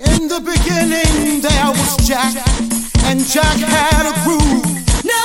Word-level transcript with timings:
In 0.00 0.28
the 0.28 0.40
beginning 0.40 1.42
there 1.42 1.70
was 1.76 1.96
Jack, 2.08 2.32
and 3.04 3.20
Jack 3.20 3.58
had 3.58 4.06
a 4.08 4.14
groove. 4.24 4.64
No, 5.04 5.24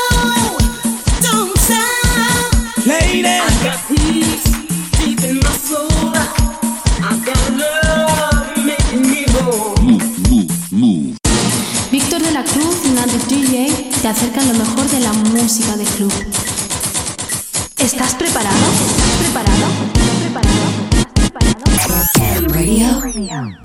don't 1.22 1.58
stop. 1.58 2.52
Lady, 2.86 3.24
I 3.26 3.48
got 3.64 3.80
peace 3.88 4.44
deep 5.00 5.24
in 5.24 5.40
my 5.40 5.52
soul. 5.56 5.88
I 6.12 7.16
got 7.24 7.44
love 7.56 8.58
making 8.66 9.04
me 9.08 9.24
whole. 9.32 9.76
Víctor 11.90 12.22
de 12.22 12.32
la 12.32 12.44
Cruz 12.44 12.76
y 12.84 12.90
Nandi 12.90 13.18
DJ 13.30 13.92
te 14.02 14.08
acercan 14.10 14.48
lo 14.50 14.54
mejor 14.56 14.86
de 14.90 15.00
la 15.00 15.14
música 15.14 15.78
de 15.78 15.86
club. 15.86 16.14
¿Estás 17.78 18.14
preparado? 18.16 18.58
¿Estás 18.90 19.16
preparado? 19.22 19.68
¿Estás 19.94 20.18
preparado? 20.20 20.66
¿Estás 21.72 22.12
preparado? 22.12 23.00
Radio. 23.00 23.65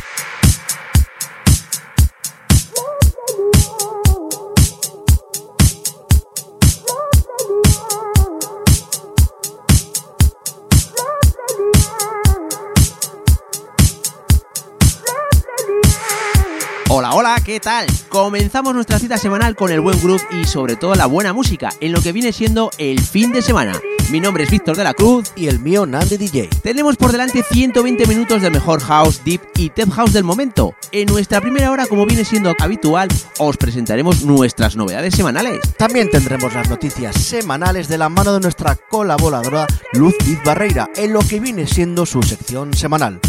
Hola, 17.01 17.15
hola, 17.15 17.41
¿qué 17.43 17.59
tal? 17.59 17.87
Comenzamos 18.09 18.75
nuestra 18.75 18.99
cita 18.99 19.17
semanal 19.17 19.55
con 19.55 19.71
el 19.71 19.81
buen 19.81 19.99
groove 19.99 20.21
y 20.39 20.45
sobre 20.45 20.75
todo 20.75 20.93
la 20.93 21.07
buena 21.07 21.33
música, 21.33 21.71
en 21.79 21.93
lo 21.93 21.99
que 21.99 22.11
viene 22.11 22.31
siendo 22.31 22.69
el 22.77 22.99
fin 23.01 23.31
de 23.31 23.41
semana. 23.41 23.73
Mi 24.11 24.19
nombre 24.19 24.43
es 24.43 24.51
Víctor 24.51 24.77
de 24.77 24.83
la 24.83 24.93
Cruz 24.93 25.33
y 25.35 25.47
el 25.47 25.57
mío 25.57 25.87
Nandi 25.87 26.17
DJ. 26.17 26.47
Tenemos 26.61 26.97
por 26.97 27.11
delante 27.11 27.41
120 27.41 28.05
minutos 28.05 28.43
del 28.43 28.53
mejor 28.53 28.81
house, 28.81 29.23
deep 29.25 29.41
y 29.55 29.71
tech 29.71 29.89
house 29.89 30.13
del 30.13 30.23
momento. 30.23 30.75
En 30.91 31.07
nuestra 31.07 31.41
primera 31.41 31.71
hora, 31.71 31.87
como 31.87 32.05
viene 32.05 32.23
siendo 32.23 32.53
habitual, 32.59 33.09
os 33.39 33.57
presentaremos 33.57 34.23
nuestras 34.23 34.75
novedades 34.75 35.15
semanales. 35.15 35.59
También 35.79 36.11
tendremos 36.11 36.53
las 36.53 36.69
noticias 36.69 37.15
semanales 37.15 37.87
de 37.87 37.97
la 37.97 38.09
mano 38.09 38.31
de 38.31 38.41
nuestra 38.41 38.75
colaboradora 38.75 39.65
Luz 39.93 40.13
Liz 40.27 40.37
Barreira, 40.45 40.87
en 40.95 41.13
lo 41.13 41.21
que 41.21 41.39
viene 41.39 41.65
siendo 41.65 42.05
su 42.05 42.21
sección 42.21 42.75
semanal. 42.75 43.19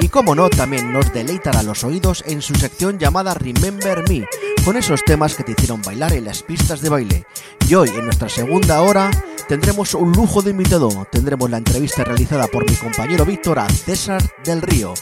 Y 0.00 0.08
como 0.08 0.34
no, 0.34 0.48
también 0.48 0.92
nos 0.92 1.12
deleitará 1.12 1.62
los 1.62 1.82
oídos 1.82 2.22
en 2.26 2.40
su 2.40 2.54
sección 2.54 2.98
llamada 2.98 3.34
Remember 3.34 4.08
Me, 4.08 4.28
con 4.64 4.76
esos 4.76 5.04
temas 5.04 5.34
que 5.34 5.42
te 5.42 5.52
hicieron 5.52 5.82
bailar 5.82 6.12
en 6.12 6.24
las 6.24 6.42
pistas 6.42 6.80
de 6.80 6.88
baile. 6.88 7.26
Y 7.68 7.74
hoy, 7.74 7.88
en 7.88 8.04
nuestra 8.04 8.28
segunda 8.28 8.80
hora, 8.82 9.10
tendremos 9.48 9.94
un 9.94 10.12
lujo 10.12 10.40
de 10.40 10.52
invitado. 10.52 11.06
Tendremos 11.10 11.50
la 11.50 11.58
entrevista 11.58 12.04
realizada 12.04 12.46
por 12.46 12.68
mi 12.68 12.76
compañero 12.76 13.24
Víctor 13.24 13.58
a 13.58 13.68
César 13.68 14.22
del 14.44 14.62
Río, 14.62 14.94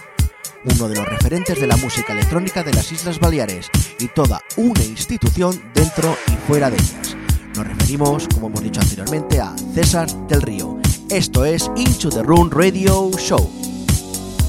uno 0.65 0.89
de 0.89 0.97
los 0.97 1.07
referentes 1.07 1.61
de 1.61 1.67
la 1.67 1.77
música 1.77 2.15
electrónica 2.15 2.63
de 2.63 2.73
las 2.73 2.91
Islas 2.91 3.21
Baleares 3.21 3.69
y 3.99 4.09
toda 4.09 4.41
una 4.57 4.83
institución 4.83 5.63
dentro 5.75 6.17
y 6.29 6.37
fuera 6.47 6.71
de 6.71 6.77
ellas. 6.77 7.17
Nos 7.55 7.67
referimos, 7.67 8.29
como 8.35 8.49
hemos 8.49 8.63
dicho 8.63 8.81
anteriormente, 8.81 9.41
a 9.41 9.55
César 9.75 10.09
del 10.27 10.43
Río. 10.43 10.79
Esto 11.11 11.45
es 11.45 11.71
Into 11.77 12.09
the 12.09 12.23
Room 12.23 12.51
Radio 12.51 13.11
Show. 13.19 13.76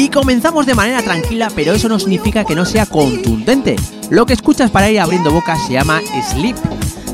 Y 0.00 0.08
comenzamos 0.08 0.64
de 0.64 0.74
manera 0.74 1.02
tranquila, 1.02 1.52
pero 1.54 1.74
eso 1.74 1.86
no 1.86 1.98
significa 1.98 2.42
que 2.46 2.54
no 2.54 2.64
sea 2.64 2.86
contundente. 2.86 3.76
Lo 4.08 4.24
que 4.24 4.32
escuchas 4.32 4.70
para 4.70 4.90
ir 4.90 4.98
abriendo 4.98 5.30
boca 5.30 5.54
se 5.66 5.74
llama 5.74 6.00
Sleep, 6.30 6.56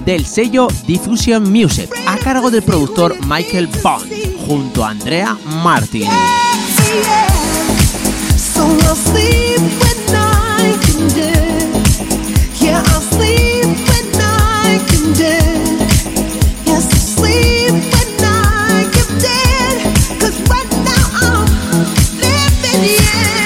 del 0.04 0.24
sello 0.24 0.68
Diffusion 0.86 1.50
Music, 1.50 1.90
a 2.06 2.16
cargo 2.16 2.48
del 2.48 2.62
productor 2.62 3.16
Michael 3.26 3.68
Bond, 3.82 4.08
junto 4.46 4.84
a 4.84 4.90
Andrea 4.90 5.36
Martin. 5.64 6.08
yeah. 23.14 23.45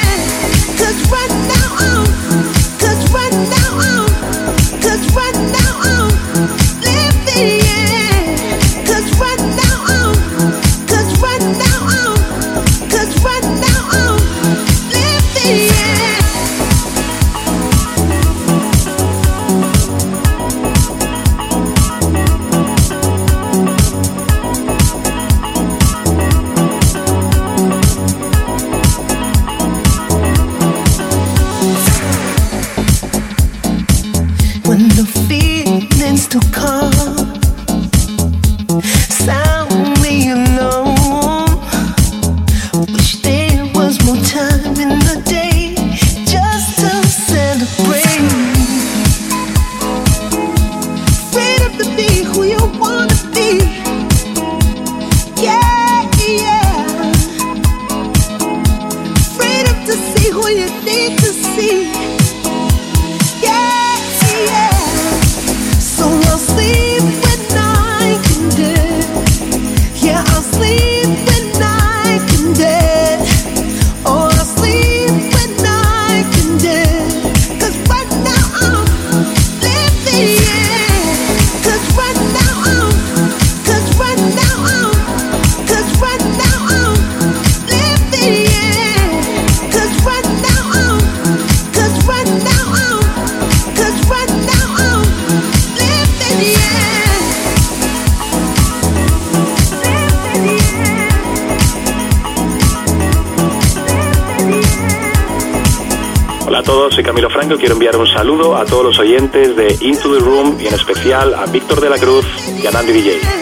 Los 108.90 108.98
oyentes 108.98 109.54
de 109.54 109.78
Into 109.82 110.12
the 110.12 110.18
Room 110.18 110.56
y 110.60 110.66
en 110.66 110.74
especial 110.74 111.32
a 111.34 111.46
Víctor 111.46 111.80
de 111.80 111.90
la 111.90 111.96
Cruz 111.96 112.26
y 112.60 112.66
a 112.66 112.72
Nandy 112.72 112.92
DJ. 112.92 113.39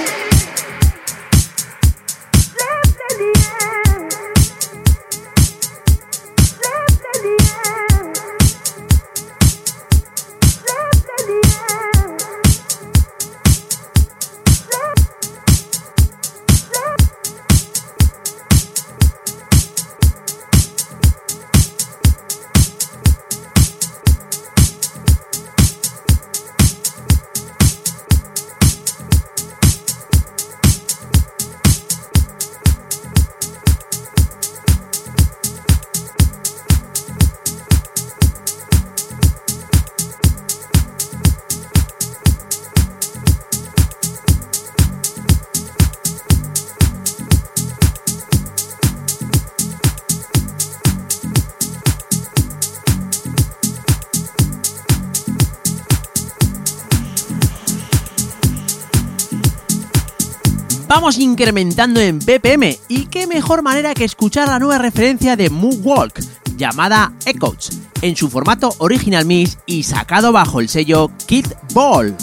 Incrementando 61.39 62.01
en 62.01 62.19
BPM 62.19 62.77
y 62.89 63.07
qué 63.07 63.29
mejor 63.29 63.63
manera 63.63 63.95
que 63.95 64.03
escuchar 64.03 64.49
la 64.49 64.59
nueva 64.59 64.79
referencia 64.79 65.37
de 65.37 65.51
Moonwalk 65.51 66.19
llamada 66.57 67.13
Echoes 67.27 67.79
en 68.03 68.17
su 68.17 68.29
formato 68.29 68.75
original 68.79 69.25
mix 69.25 69.57
y 69.65 69.85
sacado 69.85 70.33
bajo 70.33 70.59
el 70.59 70.69
sello 70.69 71.13
Kid 71.27 71.47
Ball. 71.73 72.17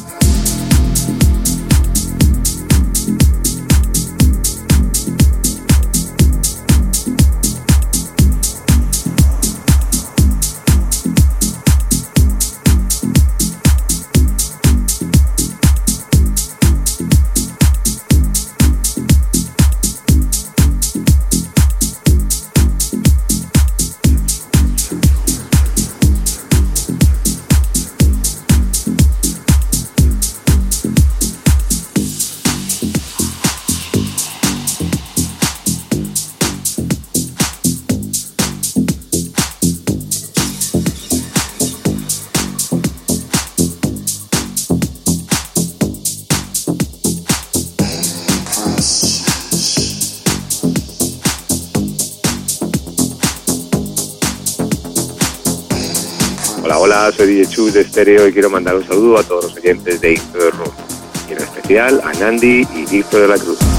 Soy 56.96 57.28
DJ 57.28 57.48
Chu 57.48 57.72
de 57.72 57.84
Stereo 57.84 58.26
y 58.26 58.32
quiero 58.32 58.50
mandar 58.50 58.78
un 58.78 58.88
saludo 58.88 59.20
a 59.20 59.24
todos 59.24 59.46
los 59.46 59.56
oyentes 59.58 60.00
de 60.00 60.20
the 60.32 60.50
Room. 60.52 60.72
Y 61.30 61.34
en 61.34 61.40
especial 61.40 62.02
a 62.02 62.14
Nandi 62.14 62.66
y 62.74 62.86
Víctor 62.86 63.22
de 63.22 63.28
la 63.28 63.38
Cruz. 63.38 63.75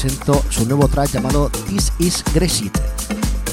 Presento 0.00 0.42
su 0.48 0.64
nuevo 0.64 0.88
track 0.88 1.10
llamado 1.10 1.50
This 1.68 1.92
Is 1.98 2.24
Gresit, 2.32 2.74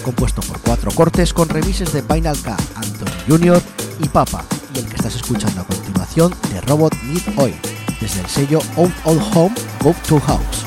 compuesto 0.02 0.42
por 0.42 0.62
cuatro 0.62 0.92
cortes 0.92 1.34
con 1.34 1.50
remises 1.50 1.92
de 1.92 2.02
Final 2.02 2.42
K, 2.42 2.56
Anthony 2.76 3.12
Jr. 3.28 3.62
y 4.00 4.08
Papa, 4.08 4.46
y 4.74 4.80
el 4.80 4.86
que 4.86 4.96
estás 4.96 5.16
escuchando 5.16 5.60
a 5.60 5.66
continuación 5.66 6.34
de 6.54 6.62
Robot 6.62 6.96
Need 7.04 7.38
Oil, 7.38 7.56
desde 8.00 8.22
el 8.22 8.28
sello 8.28 8.60
Old 8.78 8.94
Old 9.04 9.22
Home 9.36 9.56
Go 9.84 9.94
to 10.08 10.22
House. 10.22 10.67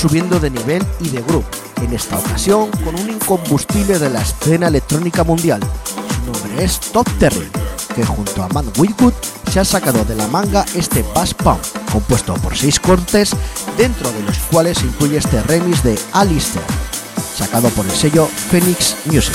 Subiendo 0.00 0.40
de 0.40 0.48
nivel 0.48 0.82
y 1.00 1.10
de 1.10 1.20
grupo, 1.20 1.46
en 1.82 1.92
esta 1.92 2.18
ocasión 2.18 2.70
con 2.84 2.94
un 2.98 3.10
incombustible 3.10 3.98
de 3.98 4.08
la 4.08 4.22
escena 4.22 4.68
electrónica 4.68 5.24
mundial. 5.24 5.60
Su 6.08 6.32
nombre 6.32 6.64
es 6.64 6.80
Top 6.80 7.06
Terry, 7.18 7.50
que 7.94 8.06
junto 8.06 8.42
a 8.42 8.48
Matt 8.48 8.78
Whitwood 8.78 9.12
se 9.52 9.60
ha 9.60 9.64
sacado 9.64 10.02
de 10.06 10.14
la 10.14 10.26
manga 10.28 10.64
este 10.74 11.04
Bass 11.14 11.34
Pump, 11.34 11.60
compuesto 11.92 12.32
por 12.34 12.56
seis 12.56 12.80
cortes, 12.80 13.32
dentro 13.76 14.10
de 14.10 14.22
los 14.22 14.38
cuales 14.50 14.82
incluye 14.82 15.18
este 15.18 15.42
remix 15.42 15.82
de 15.82 15.98
Alistair, 16.12 16.64
sacado 17.36 17.68
por 17.68 17.84
el 17.84 17.92
sello 17.92 18.26
Phoenix 18.50 18.96
Music. 19.04 19.34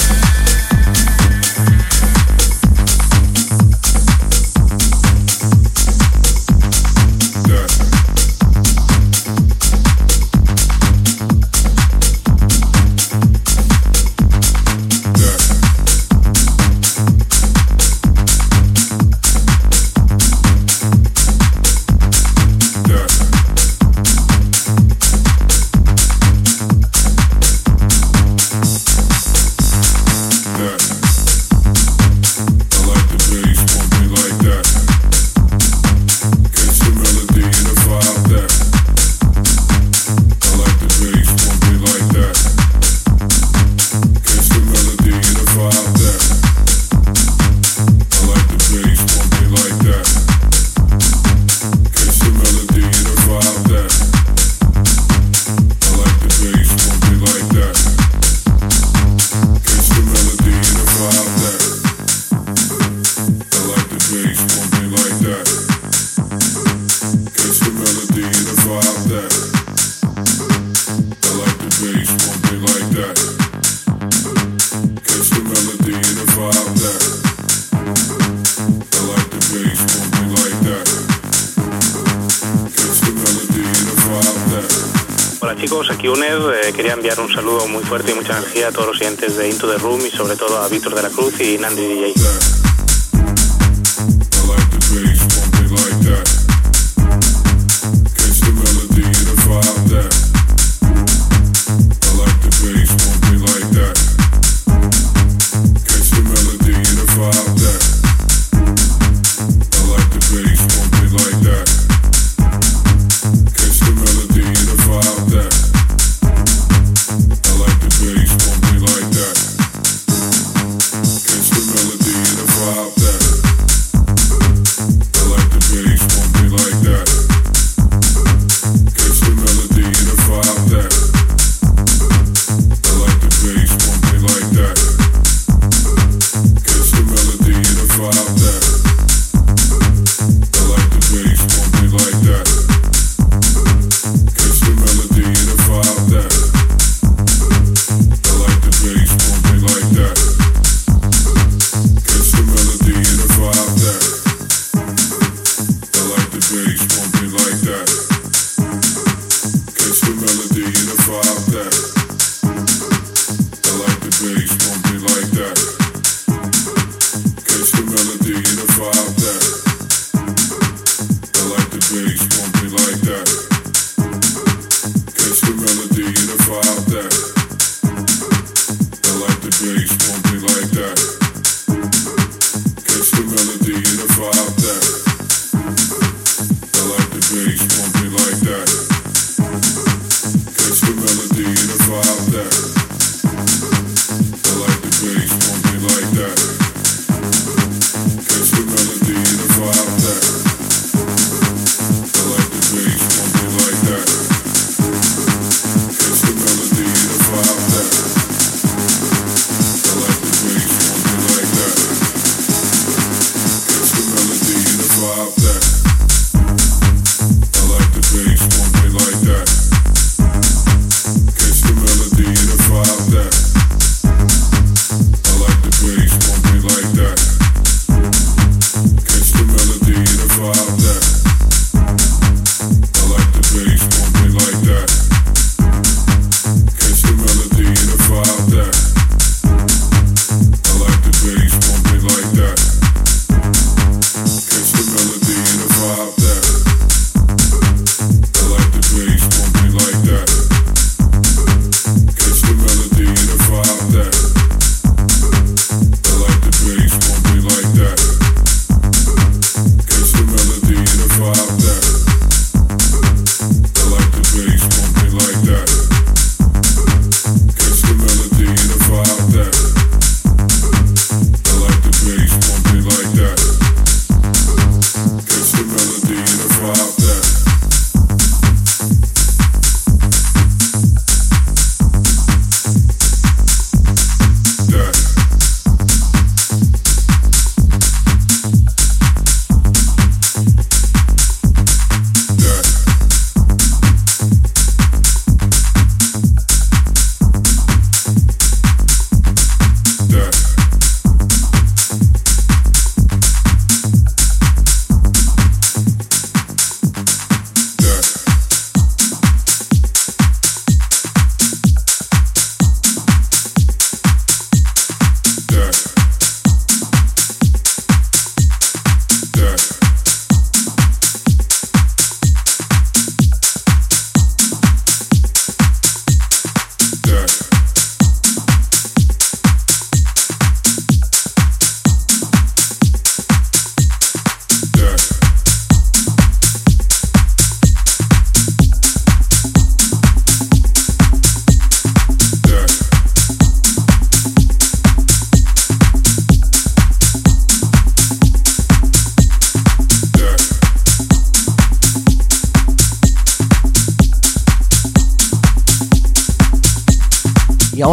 Oyentes 89.06 89.38
de 89.38 89.48
Into 89.48 89.68
the 89.68 89.78
Room 89.78 90.04
y 90.04 90.10
sobre 90.10 90.36
todo 90.36 90.58
a 90.58 90.68
Víctor 90.68 90.96
de 90.96 91.04
la 91.04 91.10
Cruz 91.10 91.40
y 91.40 91.60
Nandi 91.60 91.86
DJ. 91.86 92.45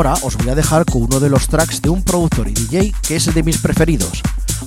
Ahora 0.02 0.18
os 0.22 0.36
voy 0.36 0.48
a 0.48 0.56
dejar 0.56 0.84
con 0.84 1.04
uno 1.04 1.20
de 1.20 1.28
los 1.28 1.46
tracks 1.46 1.80
de 1.80 1.88
un 1.88 2.02
productor 2.02 2.48
y 2.48 2.52
DJ 2.52 2.92
que 3.06 3.14
es 3.14 3.32
de 3.32 3.42
mis 3.44 3.58
preferidos, 3.58 4.20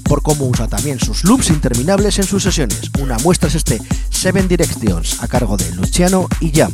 por 0.06 0.21
cómo 0.21 0.45
usa 0.45 0.65
también 0.69 0.98
sus 0.98 1.26
loops 1.26 1.50
interminables 1.50 2.19
en 2.19 2.24
sus 2.24 2.43
sesiones. 2.43 2.89
Una 3.02 3.17
muestra 3.17 3.50
es 3.50 3.56
este 3.56 3.82
Seven 4.10 4.48
Directions 4.48 5.21
a 5.21 5.28
cargo 5.28 5.58
de 5.58 5.69
Luciano 5.76 6.30
y 6.39 6.54
Jam. 6.56 6.74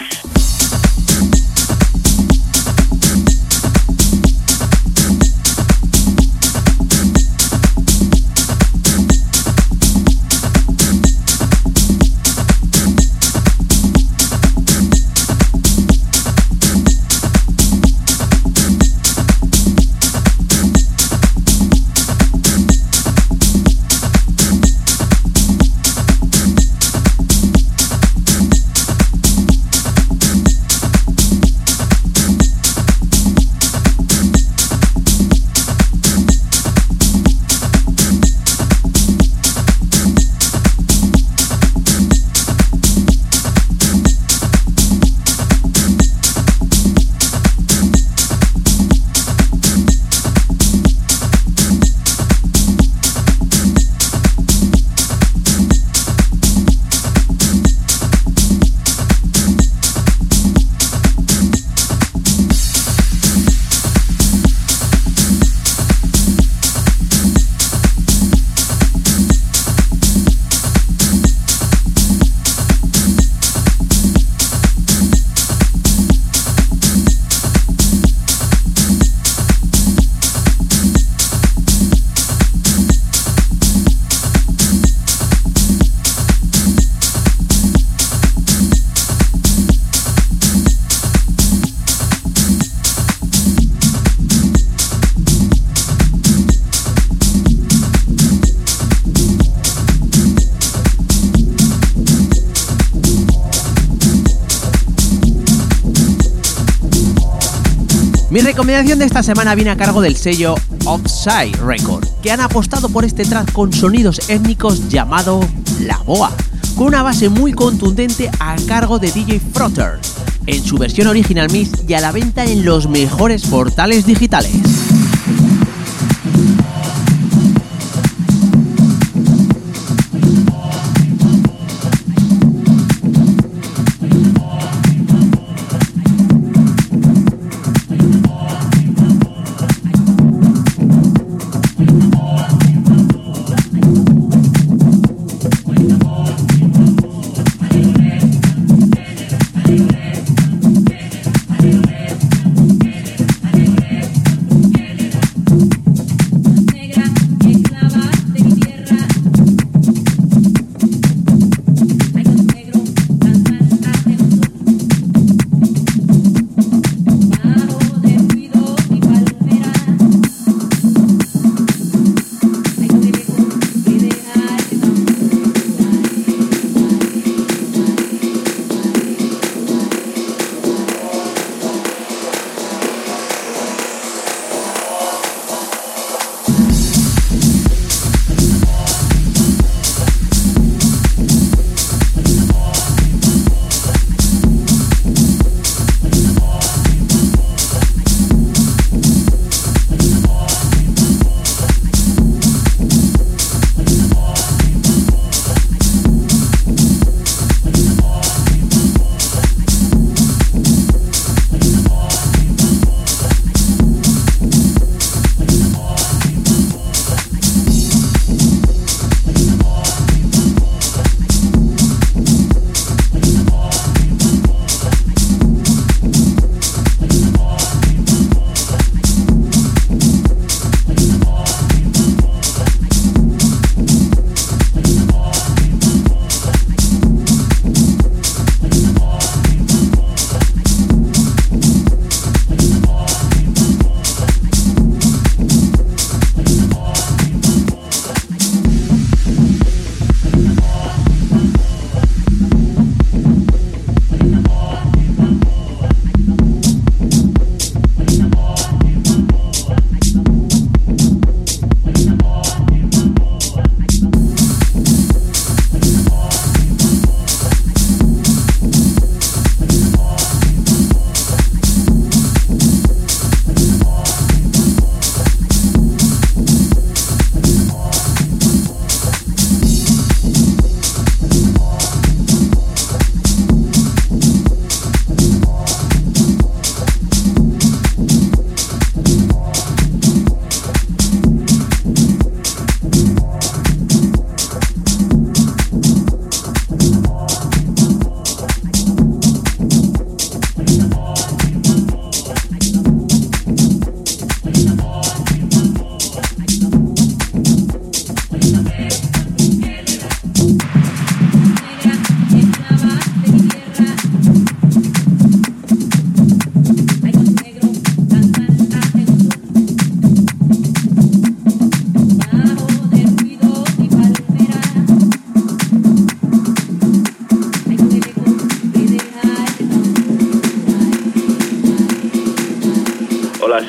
Recomendación 108.51 108.99
de 108.99 109.05
esta 109.05 109.23
semana 109.23 109.55
viene 109.55 109.71
a 109.71 109.77
cargo 109.77 110.01
del 110.01 110.17
sello 110.17 110.55
Offside 110.83 111.55
Record, 111.65 112.05
que 112.21 112.33
han 112.33 112.41
apostado 112.41 112.89
por 112.89 113.05
este 113.05 113.23
track 113.23 113.53
con 113.53 113.71
sonidos 113.71 114.29
étnicos 114.29 114.89
llamado 114.89 115.39
La 115.79 115.99
Boa, 115.99 116.33
con 116.75 116.87
una 116.87 117.01
base 117.01 117.29
muy 117.29 117.53
contundente 117.53 118.29
a 118.41 118.57
cargo 118.67 118.99
de 118.99 119.09
DJ 119.09 119.39
Frotter, 119.53 119.99
en 120.47 120.65
su 120.65 120.77
versión 120.77 121.07
original 121.07 121.49
mix 121.49 121.71
y 121.87 121.93
a 121.93 122.01
la 122.01 122.11
venta 122.11 122.43
en 122.43 122.65
los 122.65 122.89
mejores 122.89 123.43
portales 123.43 124.05
digitales. 124.05 124.70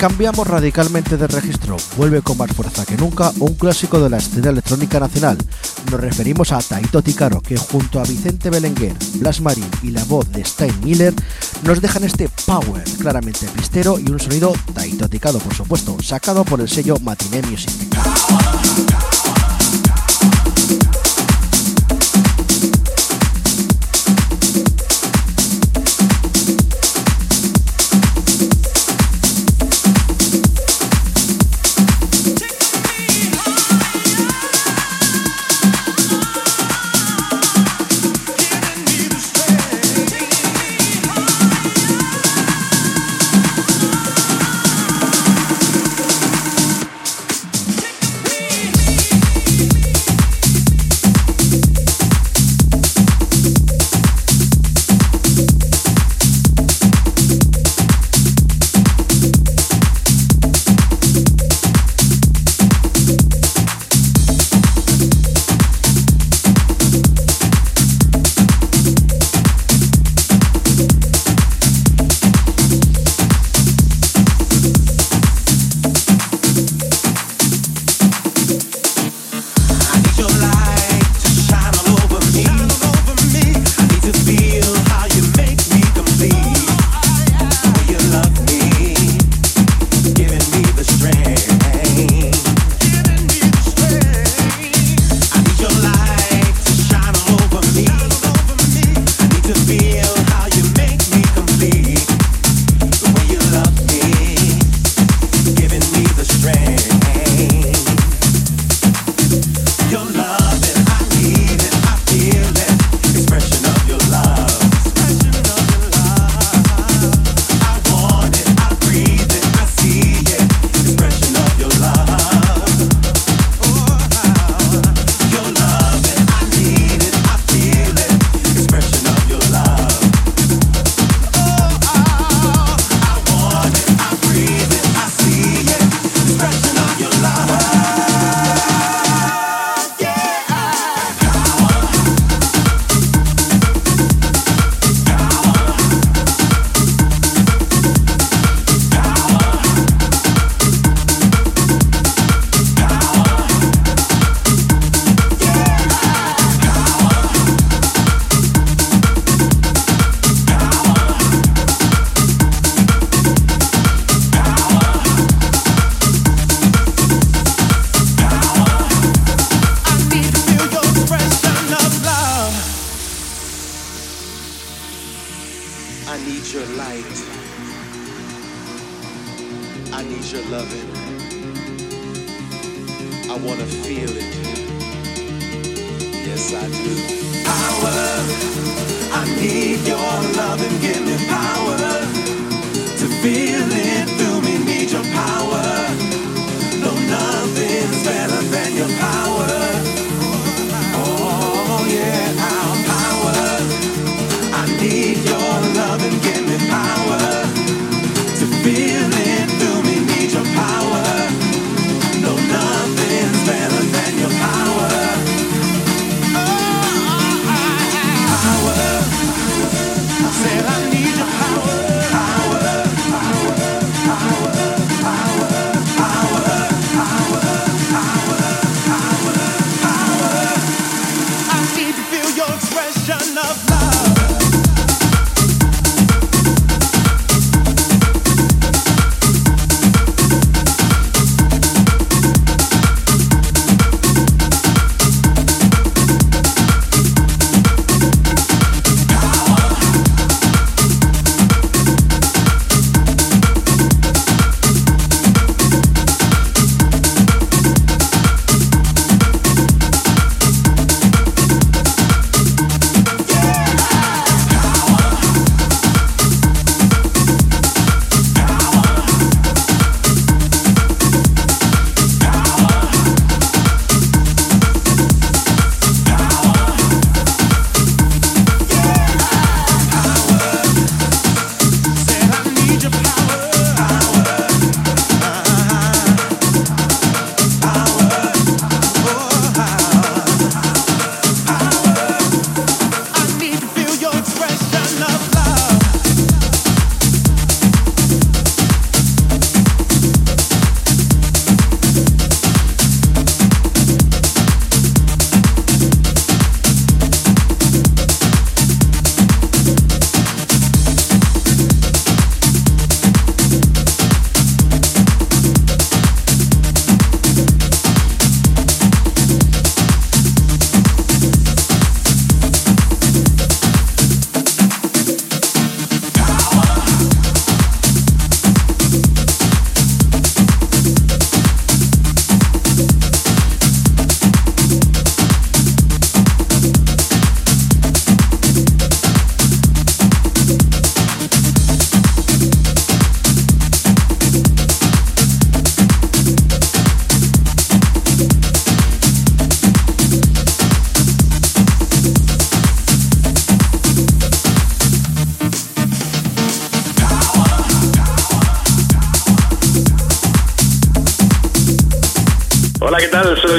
Cambiamos 0.00 0.46
radicalmente 0.46 1.18
de 1.18 1.26
registro. 1.26 1.76
Vuelve 1.98 2.22
con 2.22 2.38
más 2.38 2.50
fuerza 2.52 2.86
que 2.86 2.96
nunca 2.96 3.32
un 3.38 3.52
clásico 3.52 4.00
de 4.00 4.08
la 4.08 4.16
escena 4.16 4.48
electrónica 4.48 4.98
nacional. 4.98 5.36
Nos 5.90 6.00
referimos 6.00 6.52
a 6.52 6.58
Taito 6.60 7.02
Ticaro, 7.02 7.42
que 7.42 7.58
junto 7.58 8.00
a 8.00 8.04
Vicente 8.04 8.48
Belenguer, 8.48 8.94
Blas 9.16 9.42
Marín 9.42 9.68
y 9.82 9.90
la 9.90 10.02
voz 10.04 10.26
de 10.32 10.42
Stein 10.42 10.74
Miller 10.82 11.12
nos 11.64 11.82
dejan 11.82 12.04
este 12.04 12.30
power 12.46 12.82
claramente 12.98 13.46
pistero 13.54 13.98
y 13.98 14.10
un 14.10 14.18
sonido 14.18 14.54
Taito 14.72 15.06
Ticado, 15.06 15.38
por 15.38 15.54
supuesto, 15.54 15.98
sacado 16.02 16.46
por 16.46 16.62
el 16.62 16.68
sello 16.70 16.96
Matiné 17.00 17.42
Music. 17.42 17.70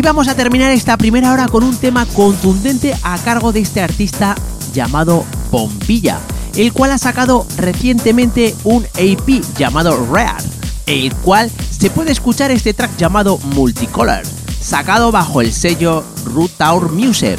Y 0.00 0.02
vamos 0.02 0.28
a 0.28 0.34
terminar 0.34 0.72
esta 0.72 0.96
primera 0.96 1.30
hora 1.30 1.46
con 1.46 1.62
un 1.62 1.76
tema 1.76 2.06
contundente 2.06 2.96
a 3.02 3.18
cargo 3.18 3.52
de 3.52 3.60
este 3.60 3.82
artista 3.82 4.34
llamado 4.72 5.26
Pompilla, 5.50 6.18
el 6.56 6.72
cual 6.72 6.92
ha 6.92 6.96
sacado 6.96 7.46
recientemente 7.58 8.56
un 8.64 8.86
AP 8.94 9.42
llamado 9.58 10.06
Rare, 10.10 10.42
el 10.86 11.14
cual 11.16 11.50
se 11.68 11.90
puede 11.90 12.12
escuchar 12.12 12.50
este 12.50 12.72
track 12.72 12.96
llamado 12.96 13.36
Multicolor, 13.54 14.22
sacado 14.58 15.12
bajo 15.12 15.42
el 15.42 15.52
sello 15.52 16.02
Root 16.24 16.52
Tower 16.52 16.90
Music. 16.92 17.38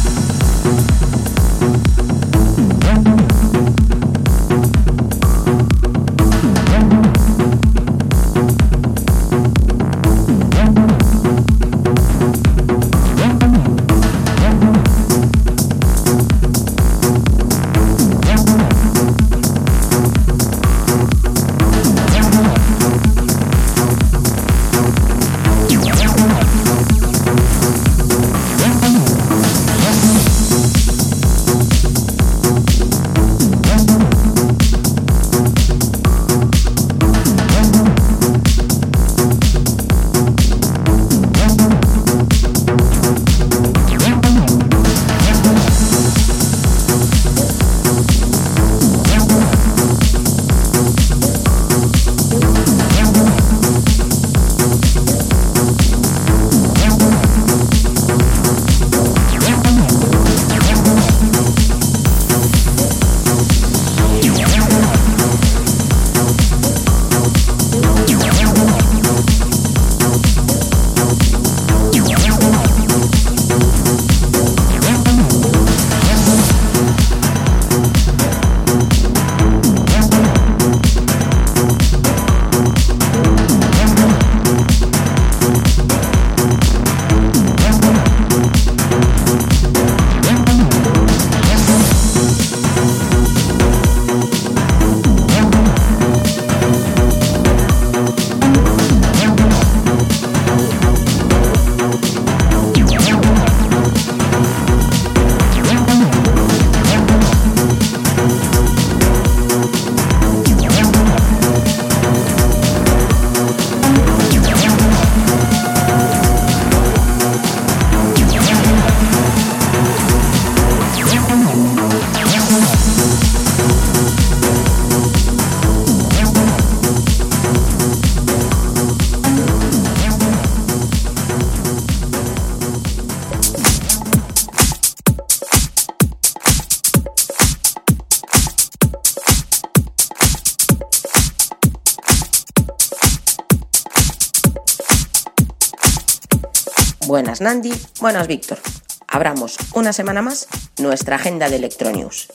Buenas 147.41 147.99
buenas 147.99 148.27
Víctor. 148.27 148.59
Abramos 149.07 149.57
una 149.73 149.93
semana 149.93 150.21
más 150.21 150.47
nuestra 150.77 151.15
agenda 151.15 151.49
de 151.49 151.55
Electronews. 151.55 152.31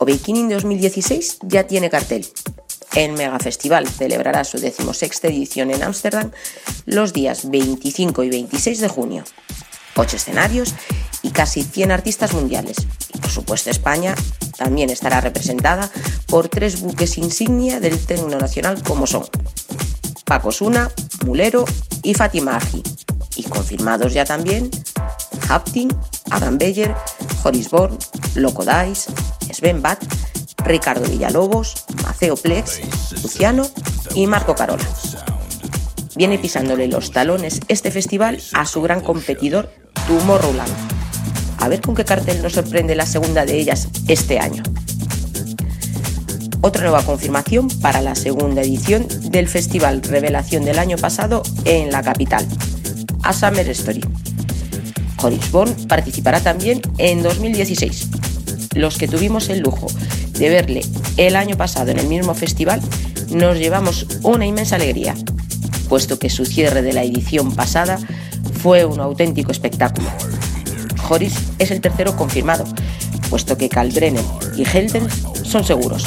Awakening 0.00 0.48
2016 0.48 1.38
ya 1.42 1.68
tiene 1.68 1.88
cartel. 1.88 2.26
El 2.96 3.12
Mega 3.12 3.38
Festival 3.38 3.86
celebrará 3.86 4.42
su 4.42 4.58
decimosexta 4.58 5.28
edición 5.28 5.70
en 5.70 5.84
Ámsterdam 5.84 6.32
los 6.84 7.12
días 7.12 7.48
25 7.48 8.24
y 8.24 8.30
26 8.30 8.80
de 8.80 8.88
junio. 8.88 9.24
Ocho 9.94 10.16
escenarios 10.16 10.74
y 11.22 11.30
casi 11.30 11.62
100 11.62 11.92
artistas 11.92 12.34
mundiales. 12.34 12.78
Y 13.14 13.18
por 13.18 13.30
supuesto 13.30 13.70
España 13.70 14.16
también 14.56 14.90
estará 14.90 15.20
representada 15.20 15.92
por 16.26 16.48
tres 16.48 16.80
buques 16.80 17.18
insignia 17.18 17.78
del 17.78 18.04
tecno 18.04 18.36
nacional 18.36 18.82
como 18.82 19.06
son 19.06 19.24
Paco 20.24 20.50
Suna, 20.50 20.90
Mulero 21.24 21.64
y 22.02 22.14
Fatima 22.14 22.56
Agi. 22.56 22.82
Y 23.38 23.44
confirmados 23.44 24.12
ya 24.12 24.24
también 24.24 24.68
Haptin, 25.48 25.88
Adam 26.28 26.58
Beyer, 26.58 26.94
Joris 27.42 27.70
Born, 27.70 27.96
Loco 28.34 28.64
Dice, 28.64 29.10
Sven 29.52 29.80
Bat, 29.80 30.02
Ricardo 30.64 31.08
Villalobos, 31.08 31.84
Maceo 32.02 32.36
Plex, 32.36 32.80
Luciano 33.22 33.66
y 34.14 34.26
Marco 34.26 34.54
Carola. 34.54 34.84
Viene 36.16 36.38
pisándole 36.38 36.88
los 36.88 37.12
talones 37.12 37.60
este 37.68 37.92
festival 37.92 38.42
a 38.54 38.66
su 38.66 38.82
gran 38.82 39.00
competidor 39.00 39.70
Tomorrowland. 40.08 40.72
A 41.58 41.68
ver 41.68 41.80
con 41.80 41.94
qué 41.94 42.04
cartel 42.04 42.42
nos 42.42 42.54
sorprende 42.54 42.96
la 42.96 43.06
segunda 43.06 43.46
de 43.46 43.58
ellas 43.58 43.88
este 44.08 44.40
año. 44.40 44.64
Otra 46.60 46.82
nueva 46.82 47.04
confirmación 47.04 47.68
para 47.80 48.02
la 48.02 48.16
segunda 48.16 48.62
edición 48.62 49.06
del 49.30 49.48
Festival 49.48 50.02
Revelación 50.02 50.64
del 50.64 50.80
año 50.80 50.96
pasado 50.96 51.44
en 51.64 51.92
la 51.92 52.02
capital, 52.02 52.44
a 53.22 53.32
Summer 53.32 53.68
Story. 53.70 54.02
Born 55.50 55.74
participará 55.88 56.40
también 56.40 56.80
en 56.98 57.22
2016. 57.22 58.08
Los 58.74 58.98
que 58.98 59.08
tuvimos 59.08 59.48
el 59.48 59.60
lujo 59.60 59.88
de 60.38 60.48
verle 60.48 60.82
el 61.16 61.34
año 61.34 61.56
pasado 61.56 61.90
en 61.90 61.98
el 61.98 62.06
mismo 62.06 62.34
festival, 62.34 62.80
nos 63.30 63.58
llevamos 63.58 64.06
una 64.22 64.46
inmensa 64.46 64.76
alegría, 64.76 65.14
puesto 65.88 66.18
que 66.18 66.30
su 66.30 66.46
cierre 66.46 66.82
de 66.82 66.92
la 66.92 67.02
edición 67.02 67.54
pasada 67.54 67.98
fue 68.62 68.84
un 68.84 69.00
auténtico 69.00 69.50
espectáculo. 69.50 70.08
Horis 71.08 71.34
es 71.58 71.70
el 71.70 71.80
tercero 71.80 72.16
confirmado, 72.16 72.64
puesto 73.30 73.56
que 73.56 73.68
Kalbrenner 73.68 74.24
y 74.56 74.64
Helden 74.64 75.08
son 75.42 75.64
seguros. 75.64 76.04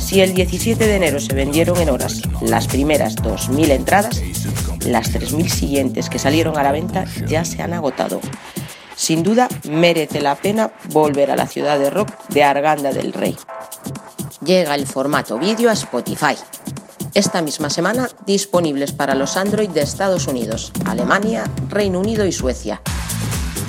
Si 0.00 0.20
el 0.20 0.32
17 0.32 0.86
de 0.86 0.96
enero 0.96 1.20
se 1.20 1.34
vendieron 1.34 1.78
en 1.78 1.90
horas 1.90 2.22
las 2.40 2.66
primeras 2.66 3.16
2.000 3.16 3.70
entradas, 3.70 4.22
las 4.86 5.12
3.000 5.12 5.48
siguientes 5.48 6.08
que 6.08 6.18
salieron 6.18 6.58
a 6.58 6.62
la 6.62 6.72
venta 6.72 7.04
ya 7.26 7.44
se 7.44 7.62
han 7.62 7.72
agotado. 7.72 8.20
Sin 8.96 9.22
duda, 9.22 9.48
merece 9.70 10.20
la 10.20 10.34
pena 10.34 10.72
volver 10.90 11.30
a 11.30 11.36
la 11.36 11.46
ciudad 11.46 11.78
de 11.78 11.88
rock 11.88 12.10
de 12.30 12.42
Arganda 12.42 12.92
del 12.92 13.12
Rey. 13.12 13.36
Llega 14.44 14.74
el 14.74 14.86
formato 14.86 15.38
vídeo 15.38 15.70
a 15.70 15.74
Spotify. 15.74 16.34
Esta 17.14 17.40
misma 17.40 17.70
semana 17.70 18.08
disponibles 18.26 18.92
para 18.92 19.14
los 19.14 19.36
Android 19.36 19.70
de 19.70 19.82
Estados 19.82 20.26
Unidos, 20.26 20.72
Alemania, 20.84 21.44
Reino 21.68 22.00
Unido 22.00 22.26
y 22.26 22.32
Suecia. 22.32 22.82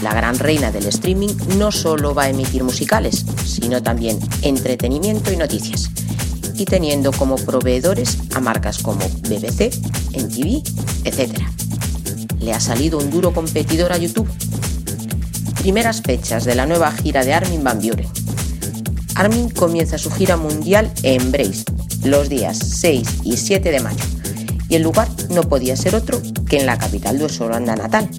La 0.02 0.14
gran 0.14 0.40
reina 0.40 0.72
del 0.72 0.88
streaming 0.88 1.36
no 1.58 1.72
solo 1.72 2.16
va 2.16 2.24
a 2.24 2.30
emitir 2.30 2.64
musicales, 2.64 3.26
sino 3.46 3.84
también 3.84 4.20
entretenimiento 4.42 5.32
y 5.32 5.38
noticias. 5.38 5.90
Y 6.60 6.66
teniendo 6.66 7.14
como 7.14 7.38
proveedores 7.38 8.18
a 8.36 8.42
marcas 8.42 8.80
como 8.80 9.00
BBC, 9.30 9.74
MTV, 10.14 10.62
etc. 11.06 11.40
Le 12.42 12.54
ha 12.54 12.60
salido 12.60 12.98
un 12.98 13.10
duro 13.10 13.34
competidor 13.34 13.94
a 13.94 13.98
YouTube 13.98 14.30
primeras 15.60 16.02
fechas 16.02 16.46
de 16.46 16.56
la 16.56 16.66
nueva 16.66 16.92
gira 16.92 17.24
de 17.24 17.34
Armin 17.34 17.64
Van 17.64 17.80
Buren. 17.80 18.08
Armin 19.16 19.50
comienza 19.50 19.98
su 19.98 20.10
gira 20.10 20.38
mundial 20.38 20.92
en 21.04 21.32
Brace 21.32 21.64
los 22.04 22.30
días 22.30 22.58
6 22.58 23.08
y 23.24 23.38
7 23.38 23.72
de 23.72 23.80
mayo 23.80 24.04
y 24.70 24.76
el 24.76 24.84
lugar 24.84 25.08
no 25.30 25.44
podía 25.44 25.76
ser 25.76 25.96
otro 25.96 26.22
que 26.48 26.58
en 26.58 26.66
la 26.66 26.78
capital 26.78 27.20
de 27.20 27.30
su 27.30 27.48
natal. 27.50 28.10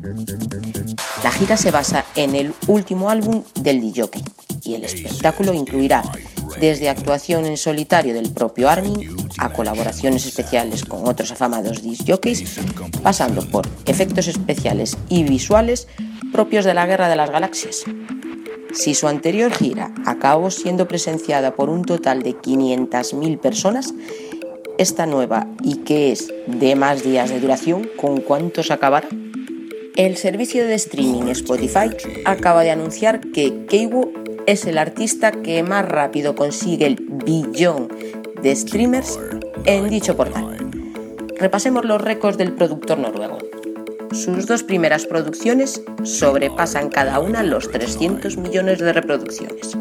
La 1.22 1.30
gira 1.30 1.56
se 1.56 1.70
basa 1.70 2.04
en 2.14 2.34
el 2.34 2.54
último 2.66 3.10
álbum 3.10 3.42
del 3.60 3.80
DJ 3.80 4.10
y 4.64 4.74
el 4.74 4.84
espectáculo 4.84 5.54
incluirá 5.54 6.02
desde 6.58 6.88
actuación 6.88 7.46
en 7.46 7.56
solitario 7.56 8.14
del 8.14 8.30
propio 8.30 8.68
Armin 8.68 9.16
a 9.38 9.52
colaboraciones 9.52 10.26
especiales 10.26 10.84
con 10.84 11.06
otros 11.06 11.30
afamados 11.32 11.82
disc 11.82 12.02
jockeys, 12.06 12.60
pasando 13.02 13.46
por 13.48 13.66
efectos 13.86 14.28
especiales 14.28 14.96
y 15.08 15.24
visuales 15.24 15.88
propios 16.32 16.64
de 16.64 16.74
la 16.74 16.86
Guerra 16.86 17.08
de 17.08 17.16
las 17.16 17.30
Galaxias. 17.30 17.84
Si 18.72 18.94
su 18.94 19.08
anterior 19.08 19.52
gira 19.52 19.92
acabó 20.06 20.50
siendo 20.50 20.86
presenciada 20.86 21.54
por 21.54 21.70
un 21.70 21.84
total 21.84 22.22
de 22.22 22.36
500.000 22.36 23.38
personas, 23.40 23.92
esta 24.78 25.06
nueva 25.06 25.46
y 25.62 25.76
que 25.78 26.12
es 26.12 26.32
de 26.46 26.74
más 26.76 27.02
días 27.02 27.30
de 27.30 27.40
duración, 27.40 27.88
¿con 27.96 28.20
cuántos 28.20 28.70
acabará? 28.70 29.08
El 29.96 30.16
servicio 30.16 30.66
de 30.66 30.74
streaming 30.74 31.28
Spotify 31.28 31.90
acaba 32.24 32.62
de 32.62 32.70
anunciar 32.70 33.20
que 33.20 33.66
Keiwo 33.66 34.09
es 34.50 34.66
el 34.66 34.78
artista 34.78 35.30
que 35.30 35.62
más 35.62 35.88
rápido 35.88 36.34
consigue 36.34 36.86
el 36.86 36.96
billón 37.24 37.88
de 38.42 38.56
streamers 38.56 39.16
en 39.64 39.88
dicho 39.88 40.16
portal. 40.16 40.56
Repasemos 41.38 41.84
los 41.84 42.00
récords 42.00 42.36
del 42.36 42.54
productor 42.54 42.98
noruego. 42.98 43.38
Sus 44.10 44.46
dos 44.46 44.64
primeras 44.64 45.06
producciones 45.06 45.82
sobrepasan 46.02 46.88
cada 46.88 47.20
una 47.20 47.44
los 47.44 47.70
300 47.70 48.38
millones 48.38 48.80
de 48.80 48.92
reproducciones. 48.92 49.78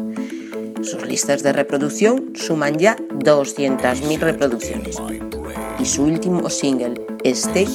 Sus 0.82 1.04
listas 1.04 1.42
de 1.42 1.52
reproducción 1.52 2.32
suman 2.36 2.78
ya 2.78 2.96
200.000 2.96 4.20
reproducciones. 4.20 4.98
Y 5.80 5.84
su 5.84 6.04
último 6.04 6.48
single, 6.48 6.94
Stay, 7.24 7.66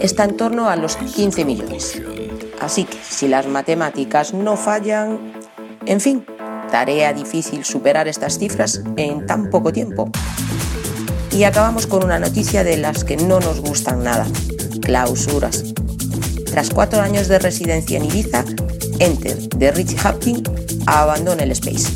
está 0.00 0.24
en 0.24 0.36
torno 0.38 0.70
a 0.70 0.76
los 0.76 0.96
15 0.96 1.44
millones. 1.44 2.00
Así 2.58 2.84
que 2.84 2.96
si 3.02 3.28
las 3.28 3.46
matemáticas 3.46 4.32
no 4.32 4.56
fallan, 4.56 5.35
en 5.86 6.00
fin, 6.00 6.24
tarea 6.70 7.12
difícil 7.12 7.64
superar 7.64 8.08
estas 8.08 8.38
cifras 8.38 8.82
en 8.96 9.24
tan 9.26 9.50
poco 9.50 9.72
tiempo. 9.72 10.10
Y 11.32 11.44
acabamos 11.44 11.86
con 11.86 12.04
una 12.04 12.18
noticia 12.18 12.64
de 12.64 12.76
las 12.76 13.04
que 13.04 13.16
no 13.16 13.40
nos 13.40 13.60
gustan 13.60 14.02
nada 14.02 14.26
clausuras. 14.82 15.64
Tras 16.44 16.70
cuatro 16.70 17.00
años 17.00 17.28
de 17.28 17.38
residencia 17.38 17.98
en 17.98 18.04
Ibiza, 18.04 18.44
Enter 18.98 19.36
de 19.50 19.72
Richie 19.72 19.98
Hapkin 20.02 20.42
abandona 20.86 21.42
el 21.42 21.50
Space. 21.52 21.88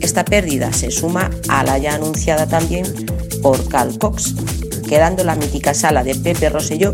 Esta 0.00 0.24
pérdida 0.24 0.72
se 0.72 0.90
suma 0.90 1.30
a 1.48 1.64
la 1.64 1.78
ya 1.78 1.94
anunciada 1.94 2.46
también 2.46 2.84
por 3.42 3.68
Carl 3.68 3.98
Cox, 3.98 4.34
quedando 4.88 5.24
la 5.24 5.36
mítica 5.36 5.74
sala 5.74 6.04
de 6.04 6.14
Pepe 6.14 6.48
Rosselló 6.48 6.92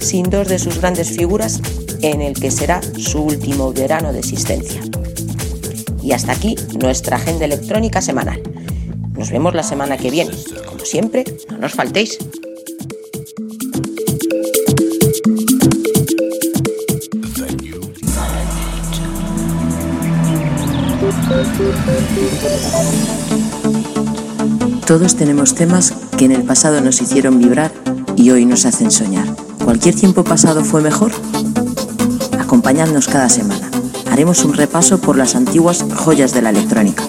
sin 0.00 0.28
dos 0.28 0.48
de 0.48 0.58
sus 0.58 0.80
grandes 0.80 1.10
figuras 1.10 1.60
en 2.02 2.20
el 2.20 2.38
que 2.38 2.50
será 2.50 2.80
su 2.98 3.22
último 3.22 3.72
verano 3.72 4.12
de 4.12 4.18
existencia. 4.18 4.82
Y 6.04 6.12
hasta 6.12 6.32
aquí 6.32 6.54
nuestra 6.78 7.16
agenda 7.16 7.46
electrónica 7.46 8.02
semanal. 8.02 8.42
Nos 9.16 9.30
vemos 9.30 9.54
la 9.54 9.62
semana 9.62 9.96
que 9.96 10.10
viene. 10.10 10.32
Como 10.68 10.84
siempre, 10.84 11.24
no 11.50 11.56
nos 11.56 11.72
faltéis. 11.72 12.18
Todos 24.86 25.16
tenemos 25.16 25.54
temas 25.54 25.94
que 26.18 26.26
en 26.26 26.32
el 26.32 26.42
pasado 26.42 26.82
nos 26.82 27.00
hicieron 27.00 27.38
vibrar 27.38 27.72
y 28.14 28.30
hoy 28.30 28.44
nos 28.44 28.66
hacen 28.66 28.90
soñar. 28.90 29.26
¿Cualquier 29.64 29.94
tiempo 29.94 30.22
pasado 30.22 30.62
fue 30.64 30.82
mejor? 30.82 31.12
Acompañadnos 32.38 33.08
cada 33.08 33.30
semana. 33.30 33.73
Haremos 34.14 34.44
un 34.44 34.54
repaso 34.54 35.00
por 35.00 35.16
las 35.16 35.34
antiguas 35.34 35.84
joyas 35.96 36.32
de 36.32 36.40
la 36.40 36.50
electrónica. 36.50 37.02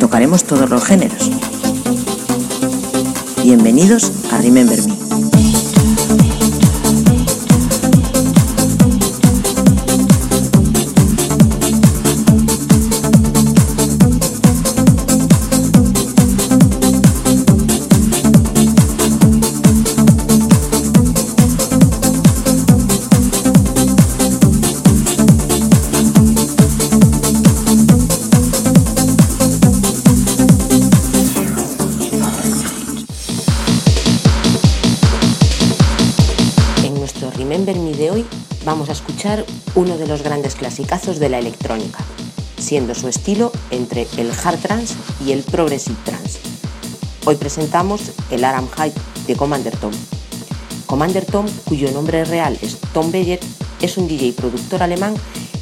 Tocaremos 0.00 0.44
todos 0.44 0.70
los 0.70 0.82
géneros. 0.82 1.30
Bienvenidos 3.42 4.10
a 4.32 4.38
Remember 4.38 4.82
Me. 4.82 4.95
Clasicazos 40.76 41.18
de 41.18 41.30
la 41.30 41.38
electrónica, 41.38 42.04
siendo 42.58 42.94
su 42.94 43.08
estilo 43.08 43.50
entre 43.70 44.06
el 44.18 44.30
hard 44.30 44.58
trance 44.58 44.94
y 45.24 45.32
el 45.32 45.42
progressive 45.42 45.96
trance. 46.04 46.38
Hoy 47.24 47.36
presentamos 47.36 48.12
el 48.30 48.44
Aram 48.44 48.68
Hype 48.68 49.00
de 49.26 49.36
Commander 49.36 49.74
Tom. 49.74 49.92
Commander 50.84 51.24
Tom, 51.24 51.46
cuyo 51.64 51.90
nombre 51.92 52.26
real 52.26 52.58
es 52.60 52.76
Tom 52.92 53.10
Beyer, 53.10 53.40
es 53.80 53.96
un 53.96 54.06
DJ 54.06 54.34
productor 54.34 54.82
alemán 54.82 55.14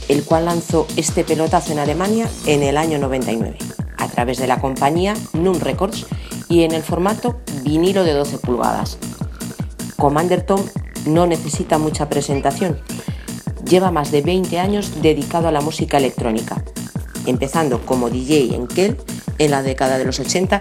el 0.09 0.25
cual 0.25 0.47
lanzó 0.47 0.89
este 0.97 1.23
pelotazo 1.23 1.71
en 1.71 1.79
Alemania 1.79 2.29
en 2.47 2.65
el 2.65 2.77
año 2.77 2.99
99, 2.99 3.57
a 3.97 4.09
través 4.09 4.39
de 4.39 4.49
la 4.49 4.61
compañía 4.61 5.15
Nun 5.33 5.61
Records 5.61 6.07
y 6.49 6.65
en 6.65 6.73
el 6.73 6.83
formato 6.83 7.41
vinilo 7.62 8.03
de 8.03 8.15
12 8.15 8.39
pulgadas. 8.39 8.99
Commander 9.97 10.43
Tom 10.43 10.61
no 11.07 11.29
necesita 11.29 11.79
mucha 11.79 12.09
presentación. 12.09 12.81
Lleva 13.69 13.91
más 13.91 14.11
de 14.11 14.23
20 14.23 14.59
años 14.59 15.03
dedicado 15.03 15.49
a 15.49 15.53
la 15.53 15.61
música 15.61 15.99
electrónica, 15.99 16.62
empezando 17.27 17.85
como 17.87 18.11
DJ 18.11 18.55
en 18.55 18.67
Kell 18.67 18.97
en 19.39 19.51
la 19.51 19.62
década 19.62 19.99
de 19.99 20.05
los 20.05 20.21
80 20.21 20.61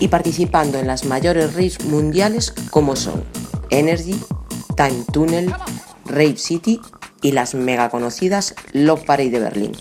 y 0.00 0.08
participando 0.08 0.78
en 0.78 0.86
las 0.86 1.04
mayores 1.04 1.54
raves 1.54 1.84
mundiales 1.84 2.52
como 2.70 2.96
son 2.96 3.24
Energy, 3.70 4.18
Time 4.76 5.04
Tunnel, 5.12 5.52
Rave 6.06 6.36
City 6.36 6.80
y 7.22 7.32
las 7.32 7.54
mega 7.54 7.90
conocidas 7.90 8.54
Love 8.72 9.04
Parade 9.04 9.30
de 9.30 9.40
Berlín. 9.40 9.72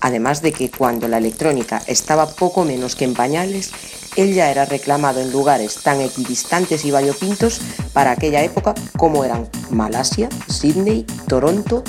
Además 0.00 0.42
de 0.42 0.52
que 0.52 0.70
cuando 0.70 1.08
la 1.08 1.18
electrónica 1.18 1.82
estaba 1.86 2.28
poco 2.28 2.64
menos 2.64 2.94
que 2.94 3.04
en 3.04 3.14
pañales, 3.14 3.72
él 4.16 4.34
ya 4.34 4.50
era 4.50 4.64
reclamado 4.64 5.20
en 5.20 5.32
lugares 5.32 5.76
tan 5.82 6.00
equidistantes 6.00 6.84
y 6.84 6.90
variopintos 6.90 7.60
para 7.92 8.12
aquella 8.12 8.42
época 8.42 8.74
como 8.96 9.24
eran 9.24 9.48
Malasia, 9.70 10.28
Sydney, 10.48 11.04
Toronto, 11.28 11.82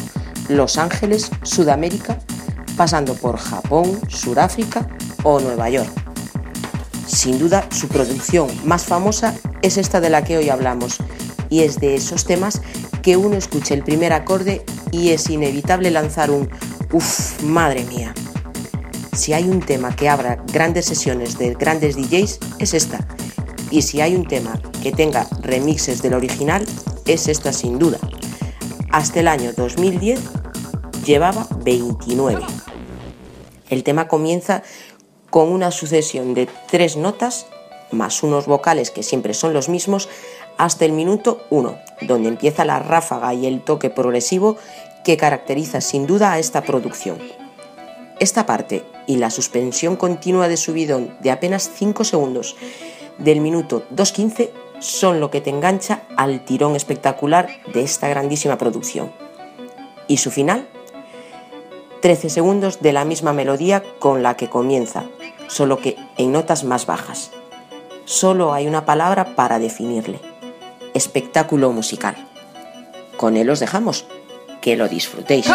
Los 0.49 0.77
Ángeles, 0.77 1.31
Sudamérica, 1.43 2.19
pasando 2.77 3.13
por 3.13 3.37
Japón, 3.37 3.99
Sudáfrica 4.09 4.87
o 5.23 5.39
Nueva 5.39 5.69
York. 5.69 5.89
Sin 7.07 7.39
duda, 7.39 7.67
su 7.71 7.87
producción 7.87 8.49
más 8.63 8.83
famosa 8.83 9.35
es 9.61 9.77
esta 9.77 10.01
de 10.01 10.09
la 10.09 10.23
que 10.23 10.37
hoy 10.37 10.49
hablamos, 10.49 10.97
y 11.49 11.61
es 11.61 11.79
de 11.79 11.95
esos 11.95 12.25
temas 12.25 12.61
que 13.01 13.17
uno 13.17 13.35
escuche 13.35 13.73
el 13.73 13.83
primer 13.83 14.13
acorde 14.13 14.65
y 14.91 15.09
es 15.09 15.29
inevitable 15.29 15.91
lanzar 15.91 16.31
un 16.31 16.49
uff, 16.91 17.41
madre 17.43 17.83
mía. 17.85 18.13
Si 19.15 19.31
hay 19.31 19.45
un 19.45 19.61
tema 19.61 19.95
que 19.95 20.09
abra 20.09 20.43
grandes 20.51 20.85
sesiones 20.85 21.37
de 21.37 21.53
grandes 21.53 21.95
DJs, 21.95 22.39
es 22.59 22.73
esta. 22.73 22.99
Y 23.71 23.81
si 23.81 24.01
hay 24.01 24.13
un 24.13 24.27
tema 24.27 24.59
que 24.83 24.91
tenga 24.91 25.25
remixes 25.41 26.01
del 26.01 26.15
original, 26.15 26.65
es 27.05 27.29
esta 27.29 27.53
sin 27.53 27.79
duda. 27.79 27.97
Hasta 28.91 29.21
el 29.21 29.29
año 29.29 29.53
2010 29.53 30.19
llevaba 31.05 31.47
29. 31.63 32.43
El 33.69 33.83
tema 33.83 34.09
comienza 34.09 34.63
con 35.29 35.49
una 35.49 35.71
sucesión 35.71 36.33
de 36.33 36.49
tres 36.69 36.97
notas 36.97 37.47
más 37.91 38.21
unos 38.21 38.47
vocales 38.47 38.91
que 38.91 39.01
siempre 39.01 39.33
son 39.33 39.53
los 39.53 39.69
mismos 39.69 40.09
hasta 40.57 40.83
el 40.83 40.91
minuto 40.91 41.45
1, 41.51 41.77
donde 42.01 42.27
empieza 42.27 42.65
la 42.65 42.79
ráfaga 42.79 43.33
y 43.33 43.45
el 43.45 43.61
toque 43.61 43.89
progresivo 43.89 44.57
que 45.05 45.15
caracteriza 45.15 45.79
sin 45.79 46.05
duda 46.05 46.33
a 46.33 46.39
esta 46.39 46.63
producción. 46.63 47.44
Esta 48.19 48.45
parte 48.45 48.83
y 49.07 49.17
la 49.17 49.29
suspensión 49.29 49.97
continua 49.97 50.47
de 50.47 50.57
subidón 50.57 51.17
de 51.19 51.31
apenas 51.31 51.69
5 51.75 52.03
segundos 52.03 52.55
del 53.17 53.41
minuto 53.41 53.83
2.15 53.93 54.49
son 54.79 55.19
lo 55.19 55.31
que 55.31 55.41
te 55.41 55.49
engancha 55.49 56.03
al 56.17 56.43
tirón 56.45 56.75
espectacular 56.75 57.49
de 57.73 57.81
esta 57.81 58.07
grandísima 58.07 58.57
producción. 58.57 59.11
Y 60.07 60.17
su 60.17 60.31
final, 60.31 60.67
13 62.01 62.29
segundos 62.29 62.81
de 62.81 62.93
la 62.93 63.05
misma 63.05 63.33
melodía 63.33 63.83
con 63.99 64.21
la 64.21 64.37
que 64.37 64.49
comienza, 64.49 65.05
solo 65.47 65.79
que 65.79 65.97
en 66.17 66.31
notas 66.31 66.63
más 66.63 66.85
bajas. 66.85 67.31
Solo 68.05 68.53
hay 68.53 68.67
una 68.67 68.85
palabra 68.85 69.35
para 69.35 69.59
definirle. 69.59 70.19
Espectáculo 70.93 71.71
musical. 71.71 72.15
Con 73.17 73.35
él 73.37 73.49
os 73.49 73.59
dejamos. 73.59 74.05
Que 74.61 74.75
lo 74.75 74.87
disfrutéis. 74.87 75.47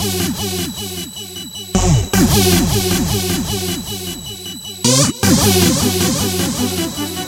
Thank 0.00 0.38
you. 7.18 7.27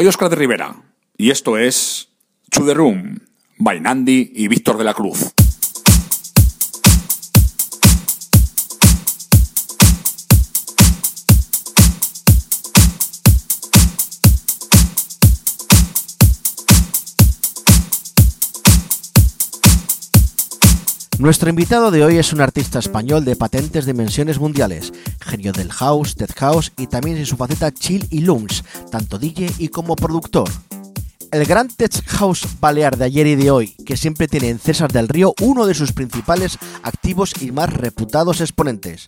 Soy 0.00 0.06
Oscar 0.06 0.30
de 0.30 0.36
Rivera 0.36 0.82
y 1.18 1.30
esto 1.30 1.58
es 1.58 2.08
To 2.52 2.64
The 2.64 2.72
Room, 2.72 3.20
y 4.34 4.48
Víctor 4.48 4.78
de 4.78 4.84
la 4.84 4.94
Cruz. 4.94 5.34
Nuestro 21.20 21.50
invitado 21.50 21.90
de 21.90 22.02
hoy 22.02 22.16
es 22.16 22.32
un 22.32 22.40
artista 22.40 22.78
español 22.78 23.26
de 23.26 23.36
patentes 23.36 23.84
dimensiones 23.84 24.38
mundiales, 24.38 24.90
genio 25.20 25.52
del 25.52 25.70
house, 25.70 26.16
death 26.16 26.32
house 26.38 26.72
y 26.78 26.86
también 26.86 27.18
en 27.18 27.26
su 27.26 27.36
faceta 27.36 27.70
chill 27.70 28.06
y 28.10 28.20
lungs, 28.20 28.64
tanto 28.90 29.18
DJ 29.18 29.52
y 29.58 29.68
como 29.68 29.96
productor. 29.96 30.48
El 31.30 31.44
gran 31.44 31.68
tech 31.68 31.92
house 32.06 32.48
balear 32.58 32.96
de 32.96 33.04
ayer 33.04 33.26
y 33.26 33.34
de 33.34 33.50
hoy, 33.50 33.74
que 33.84 33.98
siempre 33.98 34.28
tiene 34.28 34.48
en 34.48 34.58
César 34.58 34.90
del 34.90 35.08
Río 35.08 35.34
uno 35.42 35.66
de 35.66 35.74
sus 35.74 35.92
principales 35.92 36.56
activos 36.82 37.34
y 37.42 37.52
más 37.52 37.70
reputados 37.70 38.40
exponentes. 38.40 39.04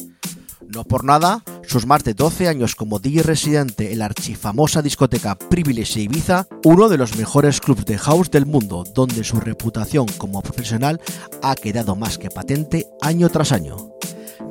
No 0.75 0.85
por 0.85 1.05
nada, 1.05 1.43
sus 1.67 1.87
más 1.87 2.03
de 2.03 2.15
12 2.15 2.49
años 2.49 2.75
como 2.75 2.99
DJ 2.99 3.23
residente 3.23 3.93
en 3.93 3.99
la 3.99 4.07
archifamosa 4.07 4.81
discoteca 4.81 5.35
Privilege 5.35 6.01
Ibiza, 6.01 6.47
uno 6.65 6.89
de 6.89 6.97
los 6.97 7.17
mejores 7.17 7.61
clubs 7.61 7.85
de 7.85 7.99
house 7.99 8.31
del 8.31 8.47
mundo, 8.47 8.85
donde 8.95 9.23
su 9.23 9.39
reputación 9.39 10.07
como 10.17 10.41
profesional 10.41 10.99
ha 11.43 11.55
quedado 11.57 11.95
más 11.95 12.17
que 12.17 12.31
patente 12.31 12.87
año 13.03 13.29
tras 13.29 13.53
año. 13.53 13.77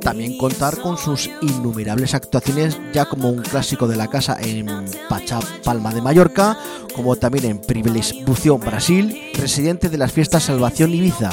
También 0.00 0.38
contar 0.38 0.80
con 0.80 0.96
sus 0.96 1.28
innumerables 1.40 2.14
actuaciones 2.14 2.78
ya 2.92 3.06
como 3.06 3.30
un 3.30 3.42
clásico 3.42 3.88
de 3.88 3.96
la 3.96 4.08
casa 4.08 4.36
en 4.40 4.66
Pacha 5.08 5.40
Palma 5.64 5.92
de 5.92 6.02
Mallorca, 6.02 6.56
como 6.94 7.16
también 7.16 7.46
en 7.46 7.60
Privilege 7.60 8.24
Bución 8.24 8.60
Brasil, 8.60 9.32
residente 9.34 9.88
de 9.88 9.98
las 9.98 10.12
fiestas 10.12 10.44
Salvación 10.44 10.94
Ibiza, 10.94 11.30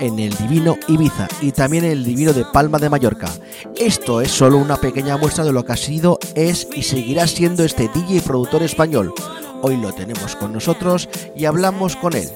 en 0.00 0.18
el 0.18 0.34
Divino 0.36 0.76
Ibiza 0.88 1.28
y 1.40 1.52
también 1.52 1.84
en 1.84 1.92
el 1.92 2.04
Divino 2.04 2.32
de 2.32 2.44
Palma 2.44 2.78
de 2.78 2.90
Mallorca. 2.90 3.30
Esto 3.76 4.20
es 4.20 4.30
solo 4.30 4.58
una 4.58 4.76
pequeña 4.76 5.16
muestra 5.16 5.44
de 5.44 5.52
lo 5.52 5.64
que 5.64 5.72
ha 5.72 5.76
sido, 5.76 6.18
es 6.34 6.66
y 6.74 6.82
seguirá 6.82 7.26
siendo 7.26 7.64
este 7.64 7.88
DJ 7.88 8.16
y 8.16 8.20
productor 8.20 8.62
español. 8.62 9.12
Hoy 9.62 9.76
lo 9.76 9.92
tenemos 9.92 10.36
con 10.36 10.52
nosotros 10.52 11.08
y 11.36 11.44
hablamos 11.44 11.96
con 11.96 12.14
él. 12.14 12.28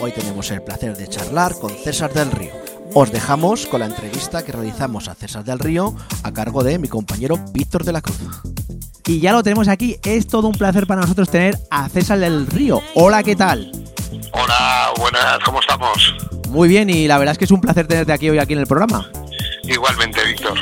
Hoy 0.00 0.12
tenemos 0.12 0.50
el 0.50 0.62
placer 0.62 0.96
de 0.96 1.08
charlar 1.08 1.54
con 1.58 1.70
César 1.70 2.12
del 2.12 2.30
Río. 2.30 2.52
Os 2.94 3.10
dejamos 3.10 3.66
con 3.66 3.80
la 3.80 3.86
entrevista 3.86 4.44
que 4.44 4.52
realizamos 4.52 5.08
a 5.08 5.14
César 5.14 5.44
del 5.44 5.58
Río 5.58 5.94
a 6.22 6.32
cargo 6.32 6.62
de 6.62 6.78
mi 6.78 6.88
compañero 6.88 7.38
Víctor 7.52 7.84
de 7.84 7.92
la 7.92 8.00
Cruz. 8.00 8.18
Y 9.06 9.20
ya 9.20 9.32
lo 9.32 9.42
tenemos 9.42 9.68
aquí, 9.68 9.96
es 10.04 10.26
todo 10.26 10.48
un 10.48 10.54
placer 10.54 10.86
para 10.86 11.02
nosotros 11.02 11.28
tener 11.28 11.58
a 11.70 11.88
César 11.88 12.18
del 12.18 12.46
Río. 12.46 12.80
Hola, 12.94 13.22
¿qué 13.22 13.36
tal? 13.36 13.70
Hola, 14.32 14.92
buenas, 14.96 15.38
¿cómo 15.44 15.60
estamos? 15.60 16.14
Muy 16.48 16.68
bien, 16.68 16.90
y 16.90 17.06
la 17.06 17.18
verdad 17.18 17.32
es 17.32 17.38
que 17.38 17.44
es 17.44 17.50
un 17.50 17.60
placer 17.60 17.86
tenerte 17.86 18.12
aquí 18.12 18.30
hoy 18.30 18.38
aquí 18.38 18.52
en 18.52 18.60
el 18.60 18.66
programa. 18.66 19.10
Igualmente, 19.64 20.24
Víctor. 20.24 20.58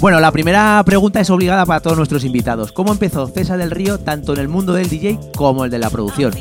Bueno, 0.00 0.18
la 0.20 0.32
primera 0.32 0.82
pregunta 0.84 1.20
es 1.20 1.30
obligada 1.30 1.64
para 1.64 1.80
todos 1.80 1.96
nuestros 1.96 2.24
invitados. 2.24 2.72
¿Cómo 2.72 2.92
empezó 2.92 3.28
César 3.28 3.58
del 3.58 3.70
Río 3.70 3.98
tanto 3.98 4.32
en 4.32 4.40
el 4.40 4.48
mundo 4.48 4.72
del 4.72 4.88
DJ 4.88 5.18
como 5.36 5.64
el 5.64 5.70
de 5.70 5.78
la 5.78 5.90
producción? 5.90 6.32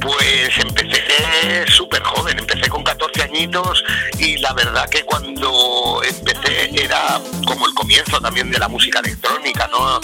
Pues 0.00 0.58
empecé 0.58 1.66
súper 1.68 2.02
joven, 2.02 2.38
empecé 2.38 2.68
con 2.68 2.82
14 2.82 3.21
y 3.34 4.36
la 4.38 4.52
verdad 4.52 4.88
que 4.90 5.02
cuando 5.04 6.02
empecé 6.04 6.70
era 6.74 7.18
como 7.46 7.66
el 7.66 7.74
comienzo 7.74 8.20
también 8.20 8.50
de 8.50 8.58
la 8.58 8.68
música 8.68 9.00
electrónica, 9.00 9.66
no, 9.68 9.98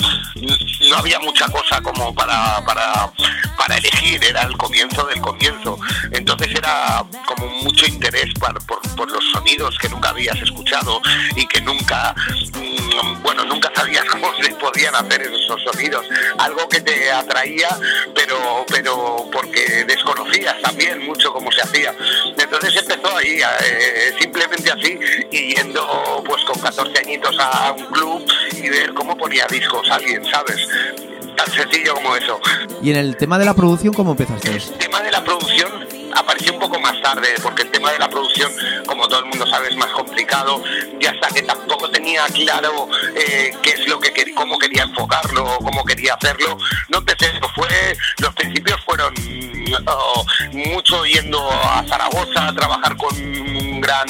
no 0.88 0.96
había 0.96 1.18
mucha 1.20 1.46
cosa 1.48 1.80
como 1.82 2.14
para, 2.14 2.64
para, 2.64 3.10
para 3.56 3.76
elegir, 3.76 4.24
era 4.24 4.42
el 4.42 4.56
comienzo 4.56 5.04
del 5.04 5.20
comienzo. 5.20 5.78
Entonces 6.12 6.48
era 6.52 7.04
como 7.26 7.48
mucho 7.62 7.86
interés 7.86 8.32
por, 8.40 8.64
por, 8.64 8.80
por 8.96 9.10
los 9.10 9.24
sonidos 9.32 9.76
que 9.78 9.88
nunca 9.90 10.08
habías 10.08 10.40
escuchado 10.40 11.00
y 11.36 11.46
que 11.46 11.60
nunca, 11.60 12.14
mm, 12.54 13.22
bueno, 13.22 13.44
nunca 13.44 13.70
sabías 13.74 14.04
cómo 14.10 14.32
se 14.40 14.50
podían 14.54 14.94
hacer 14.94 15.22
esos 15.22 15.62
sonidos. 15.62 16.06
Algo 16.38 16.66
que 16.68 16.80
te 16.80 17.12
atraía, 17.12 17.68
pero, 18.14 18.64
pero 18.68 19.28
porque 19.30 19.84
desconocías 19.84 20.60
también 20.62 21.04
mucho 21.04 21.32
cómo 21.32 21.52
se 21.52 21.60
hacía. 21.60 21.94
Entonces 22.36 22.74
empezó 22.76 23.17
ahí, 23.18 23.40
eh, 23.40 24.14
simplemente 24.18 24.70
así, 24.70 24.98
y 25.30 25.54
yendo 25.54 26.22
pues 26.26 26.42
con 26.44 26.60
14 26.60 26.98
añitos 26.98 27.36
a 27.38 27.72
un 27.72 27.86
club 27.86 28.24
y 28.52 28.68
ver 28.68 28.94
cómo 28.94 29.16
ponía 29.16 29.46
discos 29.50 29.88
alguien, 29.90 30.24
¿sabes? 30.24 30.68
Tan 31.36 31.50
sencillo 31.52 31.94
como 31.94 32.16
eso. 32.16 32.40
Y 32.82 32.90
en 32.90 32.96
el 32.96 33.16
tema 33.16 33.38
de 33.38 33.44
la 33.44 33.54
producción, 33.54 33.94
¿cómo 33.94 34.12
empezaste? 34.12 34.50
El 34.50 34.62
tema 34.78 35.02
de 35.02 35.10
la 35.10 35.22
producción 35.22 35.86
apareció 36.14 36.52
un 36.52 36.58
poco 36.58 36.80
más 36.80 37.00
tarde, 37.00 37.28
porque 37.42 37.62
el 37.62 37.70
tema 37.70 37.92
de 37.92 37.98
la 37.98 38.08
producción, 38.08 38.50
como 38.86 39.08
todo 39.08 39.20
el 39.20 39.26
mundo 39.26 39.46
sabe, 39.46 39.68
es 39.68 39.76
más 39.76 39.90
complicado, 39.92 40.62
y 40.98 41.06
hasta 41.06 41.28
que 41.28 41.42
tampoco 41.42 41.90
tenía 41.90 42.24
claro 42.26 42.88
eh, 43.14 43.52
qué 43.62 43.70
es 43.70 43.86
lo 43.88 43.98
que 44.00 44.12
quería, 44.12 44.34
cómo 44.34 44.58
quería 44.58 44.82
enfocarlo, 44.84 45.58
cómo 45.58 45.84
quería 45.84 46.14
hacerlo, 46.14 46.58
no 46.88 46.98
empecé, 46.98 47.30
fue, 47.54 47.96
los 48.18 48.34
principios 48.34 48.80
fueron 48.98 49.14
oh, 49.86 50.24
mucho 50.52 51.04
yendo 51.04 51.50
a 51.50 51.84
Zaragoza 51.88 52.48
a 52.48 52.52
trabajar 52.52 52.96
con 52.96 53.14
un 53.16 53.80
gran 53.80 54.06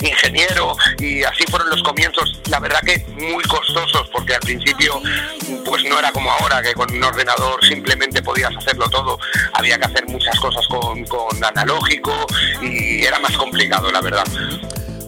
ingeniero, 0.00 0.76
y 0.98 1.22
así 1.24 1.44
fueron 1.50 1.68
los 1.70 1.82
comienzos, 1.82 2.40
la 2.48 2.58
verdad 2.58 2.80
que 2.80 3.04
muy 3.18 3.42
costosos, 3.44 4.08
porque 4.10 4.34
al 4.34 4.40
principio 4.40 5.00
pues 5.64 5.84
no 5.84 5.98
era 5.98 6.10
como 6.12 6.30
ahora, 6.30 6.62
que 6.62 6.72
con 6.74 6.90
un 6.92 7.02
ordenador 7.02 7.62
simplemente 7.64 8.22
podías 8.22 8.56
hacerlo 8.56 8.88
todo, 8.88 9.18
había 9.52 9.78
que 9.78 9.84
hacer 9.84 10.06
muchas 10.06 10.38
cosas 10.40 10.66
con, 10.68 11.04
con 11.04 11.44
analógico 11.44 12.12
y 12.62 13.04
era 13.04 13.18
más 13.18 13.36
complicado, 13.36 13.90
la 13.92 14.00
verdad. 14.00 14.24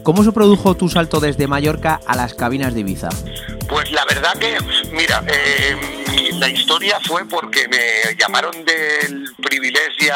¿Cómo 0.03 0.25
se 0.25 0.33
produjo 0.33 0.75
tu 0.75 0.89
salto 0.89 1.21
desde 1.21 1.47
Mallorca 1.47 2.01
a 2.07 2.17
las 2.17 2.35
cabinas 2.35 2.75
de 2.75 2.81
Ibiza? 2.81 3.09
Pues 3.69 3.93
la 3.93 4.05
verdad 4.05 4.37
que, 4.37 4.59
mira, 4.91 5.23
eh, 5.29 5.77
la 6.39 6.49
historia 6.49 6.99
fue 7.07 7.25
porque 7.25 7.69
me 7.69 8.17
llamaron 8.17 8.53
del 8.65 9.25
privilegio, 9.41 10.13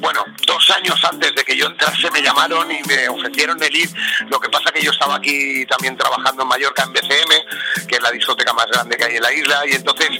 bueno, 0.00 0.22
dos 0.46 0.70
años 0.76 1.02
antes 1.04 1.34
de 1.34 1.42
que 1.42 1.56
yo 1.56 1.66
entrase 1.66 2.10
me 2.10 2.20
llamaron 2.20 2.70
y 2.70 2.82
me 2.86 3.08
ofrecieron 3.08 3.62
el 3.62 3.74
ir. 3.74 3.88
Lo 4.28 4.38
que 4.38 4.50
pasa 4.50 4.70
que 4.70 4.82
yo 4.82 4.90
estaba 4.90 5.16
aquí 5.16 5.64
también 5.66 5.96
trabajando 5.96 6.42
en 6.42 6.48
Mallorca 6.48 6.82
en 6.82 6.92
BCM, 6.92 7.86
que 7.88 7.96
es 7.96 8.02
la 8.02 8.10
discoteca 8.10 8.52
más 8.52 8.66
grande 8.66 8.96
que 8.96 9.04
hay 9.04 9.16
en 9.16 9.22
la 9.22 9.32
isla, 9.32 9.66
y 9.66 9.72
entonces 9.72 10.10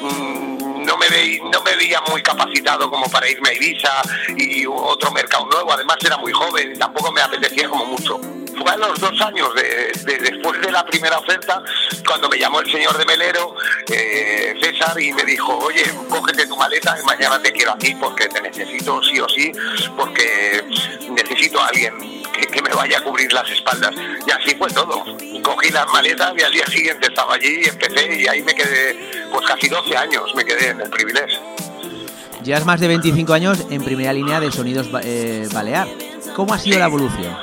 mm, 0.00 0.71
no 0.84 0.96
me, 0.96 1.08
veí, 1.08 1.40
no 1.52 1.62
me 1.62 1.76
veía 1.76 2.00
muy 2.10 2.22
capacitado 2.22 2.90
como 2.90 3.10
para 3.10 3.28
irme 3.28 3.50
a 3.50 3.54
Ibiza 3.54 3.90
y 4.36 4.66
otro 4.66 5.10
mercado 5.12 5.46
nuevo. 5.46 5.72
Además 5.72 5.96
era 6.04 6.16
muy 6.18 6.32
joven 6.32 6.78
tampoco 6.78 7.12
me 7.12 7.20
apetecía 7.20 7.68
como 7.68 7.84
mucho. 7.86 8.20
Fue 8.58 8.70
a 8.70 8.76
los 8.76 8.98
dos 9.00 9.18
años 9.22 9.54
de, 9.54 9.92
de- 10.04 10.18
después 10.18 10.60
de 10.60 10.70
la 10.70 10.84
primera 10.84 11.18
oferta 11.18 11.62
cuando 12.06 12.28
me 12.28 12.38
llamó 12.38 12.60
el 12.60 12.70
señor 12.70 12.96
de 12.98 13.04
Melero, 13.06 13.54
eh, 13.88 14.54
César, 14.60 15.00
y 15.00 15.12
me 15.12 15.24
dijo, 15.24 15.56
oye, 15.58 15.82
cógete 16.08 16.46
tu 16.46 16.56
maleta 16.56 16.96
y 17.00 17.04
mañana 17.04 17.40
te 17.40 17.50
quiero 17.52 17.72
aquí 17.72 17.94
porque 17.94 18.28
te 18.28 18.40
necesito 18.42 19.02
sí 19.02 19.18
o 19.20 19.28
sí, 19.28 19.50
porque 19.96 20.64
necesito 21.10 21.60
a 21.60 21.66
alguien 21.68 22.22
que, 22.32 22.46
que 22.46 22.62
me 22.62 22.70
vaya 22.70 22.98
a 22.98 23.02
cubrir 23.02 23.32
las 23.32 23.48
espaldas. 23.50 23.92
Y 24.26 24.30
así 24.30 24.54
fue 24.56 24.70
todo. 24.70 25.02
Cogí 25.42 25.70
las 25.70 25.86
maletas 25.92 26.32
y 26.38 26.42
al 26.42 26.52
día 26.52 26.66
siguiente 26.66 27.06
estaba 27.08 27.34
allí 27.34 27.62
y 27.64 27.68
empecé 27.68 28.14
y 28.20 28.28
ahí 28.28 28.42
me 28.42 28.54
quedé, 28.54 29.28
pues 29.32 29.46
casi 29.46 29.68
12 29.68 29.96
años 29.96 30.34
me 30.34 30.44
quedé 30.44 30.71
en 30.72 30.80
el 30.80 30.90
privilegio. 30.90 31.38
Llevas 32.42 32.64
más 32.64 32.80
de 32.80 32.88
25 32.88 33.32
años 33.32 33.66
en 33.70 33.82
primera 33.82 34.12
línea 34.12 34.40
de 34.40 34.50
sonidos 34.50 34.88
eh, 35.04 35.48
balear. 35.52 35.86
¿Cómo 36.34 36.54
ha 36.54 36.58
sido 36.58 36.78
la 36.78 36.86
evolución? 36.86 37.36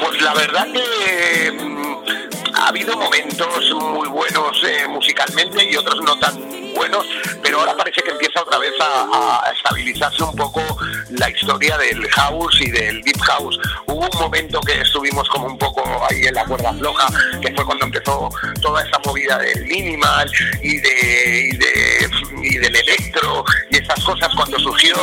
Pues 0.00 0.22
la 0.22 0.32
verdad 0.34 0.66
que 0.72 1.52
mm, 1.52 2.54
ha 2.54 2.68
habido 2.68 2.96
momentos 2.96 3.74
muy 3.74 4.08
buenos 4.08 4.64
eh, 4.64 4.88
musicalmente 4.88 5.70
y 5.70 5.76
otros 5.76 6.00
no 6.02 6.18
tan 6.18 6.34
buenos, 6.74 7.06
pero 7.42 7.60
ahora 7.60 7.76
parece 7.76 8.01
que 8.01 8.01
otra 8.40 8.58
vez 8.58 8.72
a, 8.80 9.42
a 9.44 9.52
estabilizarse 9.52 10.22
un 10.22 10.34
poco 10.34 10.62
la 11.10 11.28
historia 11.30 11.76
del 11.78 12.08
house 12.10 12.60
y 12.60 12.70
del 12.70 13.02
deep 13.02 13.20
house. 13.20 13.58
Hubo 13.86 14.08
un 14.08 14.18
momento 14.18 14.60
que 14.60 14.80
estuvimos 14.80 15.28
como 15.28 15.46
un 15.46 15.58
poco 15.58 15.82
ahí 16.10 16.24
en 16.24 16.34
la 16.34 16.44
cuerda 16.44 16.72
floja, 16.72 17.08
que 17.40 17.52
fue 17.54 17.64
cuando 17.64 17.86
empezó 17.86 18.30
toda 18.60 18.82
esa 18.82 18.98
movida 19.04 19.38
del 19.38 19.66
minimal 19.66 20.30
y, 20.62 20.78
de, 20.78 21.50
y, 21.52 21.56
de, 21.56 22.10
y 22.42 22.58
del 22.58 22.76
electro 22.76 23.44
y 23.70 23.76
esas 23.76 24.02
cosas. 24.04 24.32
Cuando 24.34 24.58
surgió 24.58 24.96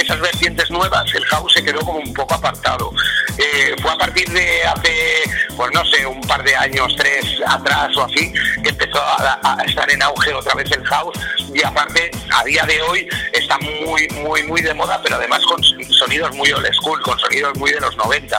esas 0.00 0.20
vertientes 0.20 0.70
nuevas, 0.70 1.12
el 1.14 1.24
house 1.26 1.52
se 1.52 1.64
quedó 1.64 1.80
como 1.80 1.98
un 1.98 2.12
poco 2.14 2.34
apartado. 2.34 2.92
Eh, 3.38 3.74
fue 3.80 3.90
a 3.90 3.96
partir 3.96 4.28
de 4.28 4.64
hace, 4.64 5.22
pues 5.56 5.70
no 5.72 5.84
sé, 5.86 6.06
un 6.06 6.20
par 6.22 6.42
de 6.42 6.54
años, 6.56 6.94
tres 6.96 7.24
atrás 7.46 7.96
o 7.96 8.04
así, 8.04 8.32
que 8.62 8.70
empezó 8.70 9.00
a, 9.00 9.40
a 9.42 9.64
estar 9.64 9.90
en 9.90 10.02
auge 10.02 10.32
otra 10.32 10.54
vez 10.54 10.70
el 10.72 10.84
house 10.84 11.18
y 11.54 11.62
aparte 11.62 12.10
a 12.32 12.44
día 12.66 12.76
de 12.76 12.82
hoy 12.82 13.08
está 13.32 13.58
muy, 13.58 14.06
muy, 14.22 14.42
muy 14.44 14.60
de 14.62 14.74
moda, 14.74 15.00
pero 15.02 15.16
además 15.16 15.40
con 15.46 15.62
sonidos 15.62 16.34
muy 16.34 16.50
old 16.52 16.66
school, 16.74 17.00
con 17.02 17.18
sonidos 17.18 17.56
muy 17.58 17.70
de 17.72 17.80
los 17.80 17.96
90. 17.96 18.38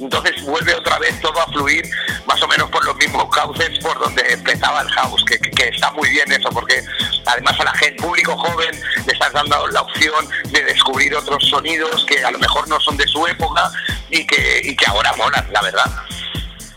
Entonces 0.00 0.42
vuelve 0.42 0.74
otra 0.74 0.98
vez 0.98 1.20
todo 1.20 1.40
a 1.40 1.46
fluir 1.46 1.84
más 2.26 2.42
o 2.42 2.48
menos 2.48 2.70
por 2.70 2.84
los 2.84 2.96
mismos 2.96 3.24
cauces 3.34 3.78
por 3.80 3.98
donde 3.98 4.22
empezaba 4.32 4.80
el 4.82 4.88
house, 4.90 5.24
que, 5.26 5.38
que- 5.38 5.50
que 5.50 5.68
está 5.68 5.90
muy 5.92 6.08
bien 6.10 6.30
eso, 6.32 6.48
porque 6.50 6.82
además 7.26 7.58
a 7.60 7.64
la 7.64 7.74
gente, 7.74 8.02
público 8.02 8.36
joven, 8.36 8.80
le 9.06 9.12
estás 9.12 9.32
dando 9.32 9.66
la 9.68 9.82
opción 9.82 10.26
de 10.50 10.64
descubrir 10.64 11.14
otros 11.14 11.42
sonidos 11.48 12.04
que 12.06 12.24
a 12.24 12.30
lo 12.30 12.38
mejor 12.38 12.66
no 12.68 12.80
son 12.80 12.96
de 12.96 13.06
su 13.06 13.26
época 13.26 13.70
y 14.10 14.26
que, 14.26 14.60
y 14.64 14.74
que 14.76 14.86
ahora 14.86 15.12
molan, 15.16 15.46
la 15.52 15.62
verdad. 15.62 15.90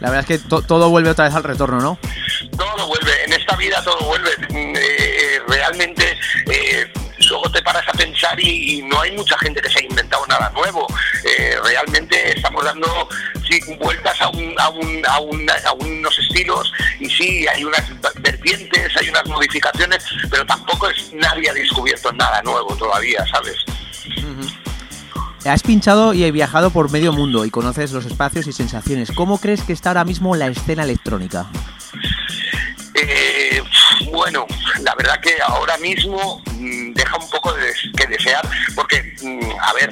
La 0.02 0.10
verdad 0.12 0.30
es 0.30 0.40
que 0.42 0.48
to- 0.48 0.62
todo 0.62 0.90
vuelve 0.90 1.10
otra 1.10 1.26
vez 1.26 1.34
al 1.36 1.44
retorno, 1.44 1.80
¿no? 1.80 1.98
todo 2.58 2.88
vuelve, 2.88 3.24
en 3.26 3.34
esta 3.34 3.56
vida 3.56 3.82
todo 3.84 3.98
vuelve. 4.06 4.32
Mm, 4.50 4.76
eh, 4.76 5.15
realmente 5.48 6.18
eh, 6.52 6.92
luego 7.30 7.50
te 7.52 7.62
paras 7.62 7.88
a 7.88 7.92
pensar 7.94 8.40
y, 8.40 8.80
y 8.80 8.82
no 8.84 9.02
hay 9.02 9.12
mucha 9.14 9.38
gente 9.40 9.62
que 9.62 9.70
se 9.70 9.80
ha 9.80 9.84
inventado 9.84 10.26
nada 10.28 10.52
nuevo. 10.56 10.88
Eh, 11.24 11.58
realmente 11.64 12.16
vueltas 13.80 14.20
a, 14.22 14.30
un, 14.30 14.54
a, 14.60 14.70
un, 14.70 15.02
a, 15.08 15.20
un- 15.20 15.50
a 15.50 15.74
unos 15.74 16.20
estilos 16.20 16.72
y 17.00 17.10
sí, 17.10 17.48
hay 17.48 17.64
unas 17.64 17.84
vertientes, 18.22 18.96
hay 18.98 19.10
unas 19.10 19.26
modificaciones, 19.28 20.04
pero 20.30 20.46
tampoco 20.46 20.90
es 20.90 21.12
nadie 21.14 21.50
ha 21.50 21.54
descubierto 21.54 22.12
nada 22.14 22.42
nuevo 22.44 22.76
todavía, 22.76 23.24
¿sabes? 23.32 23.56
Has 25.46 25.62
pinchado 25.62 26.14
y 26.14 26.24
he 26.24 26.32
viajado 26.32 26.72
por 26.72 26.92
medio 26.92 27.14
mundo 27.14 27.46
y 27.46 27.52
conoces 27.52 27.92
los 27.92 28.06
espacios 28.06 28.48
y 28.48 28.54
sensaciones. 28.54 29.12
¿Cómo 29.12 29.40
crees 29.40 29.62
que 29.62 29.74
está 29.74 29.92
ahora 29.92 30.04
mismo 30.04 30.36
la 30.36 30.48
escena 30.48 30.84
electrónica? 30.84 31.46
Eh, 32.96 33.62
bueno, 34.12 34.46
la 34.82 34.96
verdad 34.96 35.20
que 35.22 35.36
ahora 35.46 35.78
mismo 35.78 36.42
deja 36.94 37.18
un 37.18 37.30
poco 37.30 37.54
de 37.54 37.74
que 37.98 38.08
desear, 38.08 38.48
porque, 38.76 39.16
mm, 39.22 39.52
a 39.62 39.74
ver, 39.74 39.90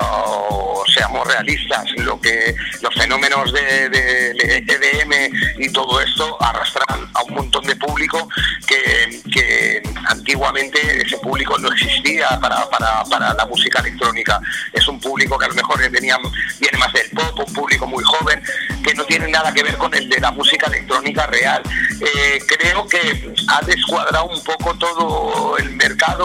oh, 0.00 0.82
seamos 0.92 1.26
realistas, 1.26 1.84
lo 1.98 2.20
que 2.20 2.54
los 2.82 2.94
fenómenos 2.94 3.52
de, 3.52 3.88
de- 3.88 4.64
EDM 4.66 5.30
y 5.58 5.68
todo 5.70 6.00
esto 6.00 6.36
arrastran 6.42 7.08
a 7.14 7.22
un 7.24 7.34
montón 7.34 7.64
de 7.64 7.76
público 7.76 8.28
que, 8.66 9.20
que 9.32 9.82
antiguamente 10.06 11.02
ese 11.04 11.16
público 11.18 11.58
no 11.58 11.68
existía 11.72 12.28
para, 12.40 12.68
para- 12.70 13.04
para 13.04 13.34
la 13.34 13.46
música 13.46 13.80
electrónica. 13.80 14.40
Es 14.72 14.86
un 14.88 15.00
público 15.00 15.38
que 15.38 15.44
a 15.46 15.48
lo 15.48 15.54
mejor 15.54 15.78
venía, 15.90 16.16
viene 16.60 16.78
más 16.78 16.92
del 16.92 17.08
pop, 17.10 17.38
un 17.46 17.52
público 17.54 17.86
muy 17.86 18.02
joven, 18.04 18.42
que 18.82 18.94
no 18.94 19.04
tiene 19.04 19.28
nada 19.28 19.52
que 19.52 19.62
ver 19.62 19.76
con 19.76 19.92
el 19.94 20.08
de 20.08 20.20
la 20.20 20.30
música 20.30 20.66
electrónica 20.66 21.26
real. 21.26 21.62
Eh, 22.00 22.38
creo 22.46 22.86
que 22.86 23.34
ha 23.48 23.62
descuadrado 23.62 24.26
un 24.26 24.42
poco 24.44 24.74
todo 24.78 25.56
el 25.58 25.70
mercado 25.70 26.15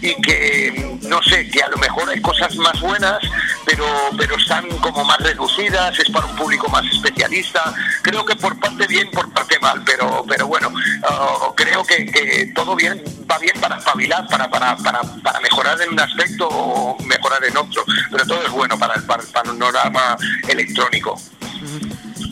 y 0.00 0.14
que, 0.20 0.98
no 1.02 1.22
sé, 1.22 1.48
que 1.48 1.62
a 1.62 1.68
lo 1.68 1.76
mejor 1.78 2.08
hay 2.08 2.20
cosas 2.20 2.54
más 2.56 2.80
buenas, 2.80 3.18
pero, 3.64 3.84
pero 4.16 4.36
están 4.36 4.66
como 4.78 5.04
más 5.04 5.18
reducidas, 5.18 5.98
es 5.98 6.10
para 6.10 6.26
un 6.26 6.36
público 6.36 6.68
más 6.68 6.84
especialista. 6.86 7.74
Creo 8.02 8.24
que 8.24 8.36
por 8.36 8.58
parte 8.58 8.86
bien, 8.86 9.10
por 9.10 9.32
parte 9.32 9.58
mal, 9.60 9.82
pero, 9.84 10.24
pero 10.28 10.46
bueno, 10.46 10.72
ah, 11.08 11.52
creo 11.54 11.84
que, 11.84 12.06
que 12.06 12.52
todo 12.54 12.76
bien 12.76 13.02
va 13.30 13.38
bien 13.38 13.58
para 13.60 13.78
espabilar, 13.78 14.26
para, 14.28 14.48
para, 14.50 14.76
para, 14.76 15.00
para 15.22 15.40
mejorar 15.40 15.80
en 15.82 15.92
un 15.92 16.00
aspecto 16.00 16.48
o 16.48 16.96
mejorar 17.04 17.44
en 17.44 17.56
otro, 17.56 17.84
pero 18.10 18.24
todo 18.26 18.42
es 18.44 18.50
bueno 18.50 18.78
para 18.78 18.94
el, 18.94 19.02
para 19.04 19.22
el 19.22 19.28
panorama 19.28 20.16
electrónico. 20.48 21.20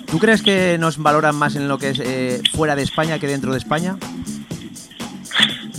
¿Tú 0.07 0.19
crees 0.19 0.41
que 0.41 0.79
nos 0.79 0.99
valoran 0.99 1.35
más 1.35 1.57
en 1.57 1.69
lo 1.69 1.79
que 1.79 1.91
es 1.91 1.99
eh, 1.99 2.41
fuera 2.55 2.77
de 2.77 2.83
España 2.83 3.19
que 3.19 3.27
dentro 3.27 3.53
de 3.53 3.59
España? 3.59 3.97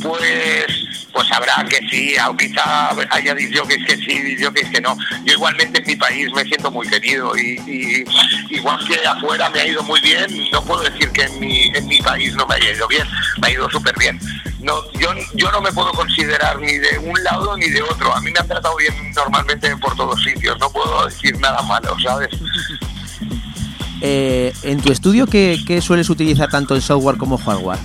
Pues, 0.01 0.65
pues 1.11 1.31
habrá 1.31 1.65
que 1.67 1.79
sí, 1.89 2.15
o 2.27 2.35
quizá 2.37 2.89
haya 3.09 3.33
disjockeys 3.33 3.85
que 3.85 3.97
sí, 3.97 4.21
disjockeys 4.21 4.69
que 4.69 4.81
no. 4.81 4.95
Yo 5.25 5.33
igualmente 5.33 5.79
en 5.79 5.87
mi 5.87 5.95
país 5.95 6.31
me 6.33 6.43
siento 6.43 6.69
muy 6.71 6.87
querido 6.87 7.35
y, 7.37 8.05
igual 8.49 8.79
que 8.87 9.07
afuera 9.07 9.49
me 9.49 9.61
ha 9.61 9.67
ido 9.67 9.83
muy 9.83 9.99
bien, 10.01 10.27
no 10.51 10.63
puedo 10.63 10.83
decir 10.83 11.09
que 11.11 11.23
en 11.23 11.39
mi, 11.39 11.71
en 11.73 11.85
mi 11.87 11.99
país 12.01 12.35
no 12.35 12.45
me 12.45 12.55
haya 12.55 12.71
ido 12.71 12.87
bien, 12.87 13.07
me 13.41 13.47
ha 13.47 13.51
ido 13.51 13.69
súper 13.69 13.97
bien. 13.97 14.19
No, 14.59 14.73
yo, 14.99 15.09
yo 15.35 15.51
no 15.51 15.61
me 15.61 15.71
puedo 15.71 15.91
considerar 15.91 16.59
ni 16.59 16.77
de 16.77 16.99
un 16.99 17.23
lado 17.23 17.55
ni 17.57 17.69
de 17.69 17.81
otro. 17.81 18.13
A 18.15 18.19
mí 18.21 18.31
me 18.31 18.39
han 18.39 18.47
tratado 18.47 18.75
bien 18.77 18.93
normalmente 19.15 19.75
por 19.77 19.95
todos 19.95 20.21
sitios, 20.21 20.57
no 20.59 20.69
puedo 20.71 21.05
decir 21.05 21.39
nada 21.39 21.61
malo, 21.63 21.95
¿sabes? 22.03 22.29
Eh, 23.99 24.53
en 24.61 24.79
tu 24.79 24.91
estudio, 24.91 25.25
¿qué, 25.25 25.57
qué 25.65 25.81
sueles 25.81 26.11
utilizar 26.11 26.49
tanto 26.51 26.75
en 26.75 26.81
software 26.81 27.17
como 27.17 27.35
hardware? 27.39 27.79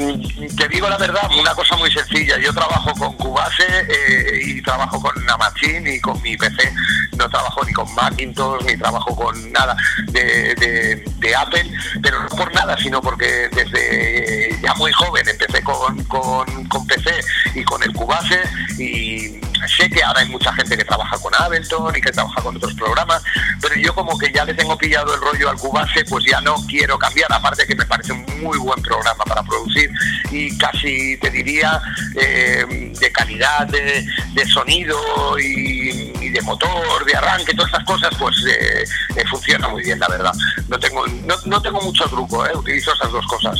Mm, 0.00 0.56
Te 0.56 0.68
digo 0.68 0.88
la 0.88 0.96
verdad, 0.96 1.30
una 1.38 1.54
cosa 1.54 1.76
muy 1.76 1.90
sencilla. 1.92 2.38
Yo 2.38 2.54
trabajo 2.54 2.90
con 2.94 3.12
Cubase 3.18 3.64
eh, 3.86 4.40
y 4.46 4.62
trabajo 4.62 4.98
con 5.00 5.12
una 5.22 5.36
Machine 5.36 5.94
y 5.94 6.00
con 6.00 6.20
mi 6.22 6.36
PC. 6.38 6.72
No 7.18 7.28
trabajo 7.28 7.62
ni 7.66 7.72
con 7.74 7.94
Macintosh 7.94 8.64
ni 8.64 8.76
trabajo 8.78 9.14
con 9.14 9.52
nada 9.52 9.76
de 10.08 11.04
Apple, 11.36 11.70
pero 12.02 12.22
no 12.22 12.28
por 12.28 12.52
nada, 12.54 12.76
sino 12.78 13.00
porque 13.00 13.48
desde 13.52 14.58
ya 14.60 14.74
muy 14.74 14.92
joven 14.92 15.26
empecé 15.28 15.62
con, 15.62 16.02
con, 16.04 16.64
con 16.68 16.86
PC 16.86 17.20
y 17.54 17.64
con 17.64 17.82
el 17.82 17.92
Cubase 17.92 18.40
y 18.78 19.40
sé 19.76 19.88
que 19.90 20.02
ahora 20.02 20.20
hay 20.20 20.28
mucha 20.28 20.52
gente 20.54 20.76
que 20.76 20.84
trabaja 20.84 21.18
con 21.18 21.32
Ableton 21.34 21.94
y 21.96 22.00
que 22.00 22.10
trabaja 22.10 22.42
con 22.42 22.56
otros 22.56 22.74
programas, 22.74 23.22
pero 23.60 23.74
yo 23.76 23.94
como 23.94 24.18
que 24.18 24.32
ya 24.32 24.44
le 24.44 24.54
tengo 24.54 24.76
pillado 24.76 25.14
el 25.14 25.20
rollo 25.20 25.50
al 25.50 25.56
Cubase, 25.56 26.04
pues 26.06 26.24
ya 26.24 26.40
no 26.40 26.56
quiero 26.66 26.98
cambiar, 26.98 27.32
aparte 27.32 27.66
que 27.66 27.74
me 27.74 27.84
parece 27.84 28.12
un 28.12 28.24
muy 28.40 28.58
buen 28.58 28.80
programa 28.82 29.24
para 29.24 29.42
producir 29.42 29.89
y 30.30 30.56
casi 30.58 31.16
te 31.18 31.30
diría 31.30 31.80
eh, 32.20 32.64
de 32.98 33.12
calidad 33.12 33.66
de, 33.68 34.04
de 34.34 34.46
sonido 34.46 34.98
y, 35.38 36.12
y 36.20 36.28
de 36.30 36.40
motor, 36.42 37.04
de 37.04 37.14
arranque, 37.16 37.54
todas 37.54 37.70
estas 37.72 37.84
cosas, 37.84 38.10
pues 38.18 38.36
eh, 38.48 38.84
eh, 39.16 39.24
funciona 39.30 39.68
muy 39.68 39.82
bien, 39.82 39.98
la 39.98 40.08
verdad. 40.08 40.32
No 40.68 40.78
tengo, 40.78 41.06
no, 41.06 41.34
no 41.46 41.62
tengo 41.62 41.80
mucho 41.80 42.04
truco, 42.08 42.46
eh, 42.46 42.50
utilizo 42.56 42.92
esas 42.94 43.10
dos 43.10 43.26
cosas. 43.26 43.58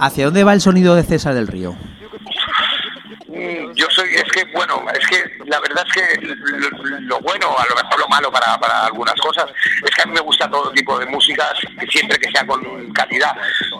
¿Hacia 0.00 0.24
dónde 0.26 0.44
va 0.44 0.52
el 0.52 0.60
sonido 0.60 0.94
de 0.96 1.02
César 1.04 1.34
del 1.34 1.46
Río? 1.46 1.76
Mm, 3.28 3.72
Yo 3.74 3.86
soy, 3.90 4.08
es 4.14 4.24
que, 4.32 4.44
bueno, 4.52 4.84
es 4.92 5.06
que 5.08 5.24
la 5.46 5.58
verdad 5.60 5.84
es 5.86 5.92
que 5.92 6.20
lo, 6.26 7.00
lo 7.00 7.20
bueno, 7.20 7.46
a 7.58 7.66
lo 7.68 7.74
mejor 7.74 7.98
lo 7.98 8.08
malo 8.08 8.30
para, 8.30 8.58
para 8.58 8.86
algunas 8.86 9.14
cosas, 9.16 9.46
es 9.84 9.90
que 9.90 10.02
a 10.02 10.06
mí 10.06 10.12
me 10.12 10.20
gusta 10.20 10.48
todo 10.50 10.70
tipo 10.72 10.98
de 10.98 11.06
músicas, 11.06 11.52
siempre 11.90 12.18
que 12.18 12.30
sea 12.30 12.46
con 12.46 12.62
calidad. 12.92 13.32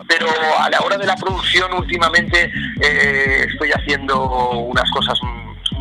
Pero 0.08 0.26
a 0.60 0.68
la 0.70 0.80
hora 0.80 0.96
de 0.96 1.06
la 1.06 1.16
producción, 1.16 1.72
últimamente 1.72 2.52
eh, 2.80 3.46
estoy 3.48 3.70
haciendo 3.72 4.50
unas 4.50 4.90
cosas 4.90 5.18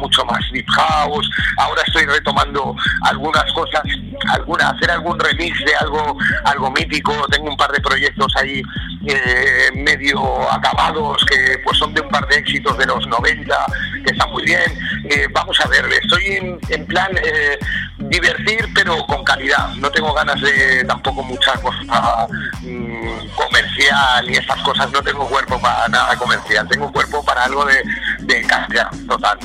mucho 0.04 0.26
más 0.26 0.40
deep 0.52 0.68
house. 0.70 1.30
Ahora 1.58 1.82
estoy 1.86 2.06
retomando 2.06 2.76
algunas 3.04 3.46
cosas, 3.54 3.82
alguna, 4.30 4.70
hacer 4.70 4.92
algún 4.92 5.20
remix 5.20 5.58
de 5.66 5.76
algo, 5.76 6.18
algo 6.46 6.72
mítico. 6.72 7.14
Tengo 7.30 7.50
un 7.50 7.58
par 7.58 7.72
de 7.72 7.80
proyectos 7.80 8.34
ahí 8.38 8.62
eh, 9.06 9.70
medio 9.76 10.20
acabados 10.52 11.24
que 11.26 11.58
pues 11.64 11.78
son 11.78 11.94
de 11.94 12.02
un 12.02 12.10
par 12.10 12.28
de 12.28 12.38
éxitos 12.38 12.78
de 12.78 12.86
los 12.86 13.06
90 13.08 13.66
que 14.04 14.12
están 14.12 14.30
muy 14.32 14.44
bien. 14.44 14.62
Eh, 15.10 15.28
vamos 15.32 15.58
a 15.64 15.68
ver, 15.68 15.86
estoy 16.02 16.26
en, 16.28 16.60
en 16.70 16.86
plan 16.86 17.12
eh, 17.18 17.58
divertir 17.98 18.68
pero 18.76 18.98
con 19.06 19.24
calidad. 19.24 19.70
No 19.76 19.90
tengo 19.92 20.14
ganas 20.14 20.40
de 20.42 20.84
tampoco 20.86 21.24
mucha 21.24 21.54
cosa 21.54 22.28
mm, 22.62 23.28
comercial 23.36 24.30
y 24.30 24.34
estas 24.36 24.62
cosas. 24.64 24.92
No 24.92 25.02
tengo 25.02 25.28
cuerpo 25.28 25.60
para 25.60 25.88
nada 25.88 26.16
comercial. 26.18 26.68
Tengo 26.68 26.92
cuerpo 26.92 27.24
para 27.24 27.46
algo 27.46 27.66
de, 27.66 27.84
de 28.20 28.42
calidad 28.44 28.90
total. 29.08 29.38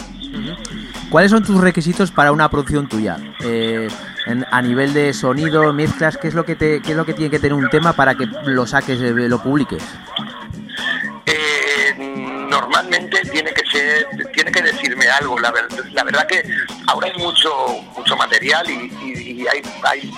¿Cuáles 1.10 1.30
son 1.30 1.42
tus 1.42 1.58
requisitos 1.60 2.10
para 2.10 2.32
una 2.32 2.50
producción 2.50 2.86
tuya? 2.86 3.16
Eh, 3.40 3.88
en- 4.26 4.46
a 4.50 4.60
nivel 4.60 4.92
de 4.92 5.14
sonido, 5.14 5.72
mezclas, 5.72 6.18
¿qué 6.18 6.28
es 6.28 6.34
lo 6.34 6.44
que 6.44 6.54
te, 6.54 6.82
qué 6.82 6.90
es 6.90 6.96
lo 6.96 7.06
que 7.06 7.14
tiene 7.14 7.30
que 7.30 7.38
tener 7.38 7.54
un 7.54 7.70
tema 7.70 7.94
para 7.94 8.14
que 8.14 8.26
lo 8.44 8.66
saques, 8.66 9.00
eh, 9.00 9.12
lo 9.14 9.42
publiques? 9.42 9.82
Eh, 11.24 11.94
normalmente 12.50 13.07
algo. 15.10 15.38
La, 15.38 15.50
ver- 15.50 15.68
la 15.92 16.04
verdad 16.04 16.26
que 16.26 16.42
ahora 16.86 17.08
hay 17.08 17.18
mucho, 17.18 17.50
mucho 17.96 18.16
material 18.16 18.68
y 18.70 19.46
hay, 19.46 19.62
hay 19.84 20.12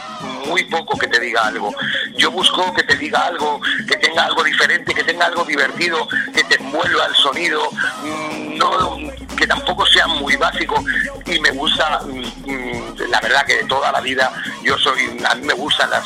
muy 0.47 0.65
poco 0.65 0.99
que 0.99 1.07
te 1.07 1.21
diga 1.21 1.47
algo. 1.47 1.73
Yo 2.17 2.31
busco 2.31 2.73
que 2.75 2.83
te 2.83 2.97
diga 2.97 3.27
algo, 3.27 3.61
que 3.89 3.97
tenga 3.97 4.25
algo 4.25 4.43
diferente, 4.43 4.95
que 4.95 5.05
tenga 5.05 5.27
algo 5.27 5.45
divertido, 5.45 6.09
que 6.35 6.43
te 6.45 6.57
envuelva 6.57 7.07
el 7.07 7.15
sonido, 7.15 7.71
mm, 8.03 8.57
no, 8.59 8.97
que 9.37 9.47
tampoco 9.47 9.87
sea 9.87 10.07
muy 10.07 10.37
básico. 10.37 10.83
Y 11.27 11.39
me 11.41 11.51
gusta, 11.51 12.01
mm, 12.05 12.51
mm, 12.51 12.97
la 13.11 13.21
verdad 13.21 13.45
que 13.47 13.57
de 13.59 13.65
toda 13.65 13.93
la 13.93 14.01
vida 14.01 14.33
yo 14.63 14.77
soy, 14.79 15.01
a 15.29 15.35
mí 15.35 15.47
me 15.47 15.55
gustan 15.55 15.91
las 15.91 16.05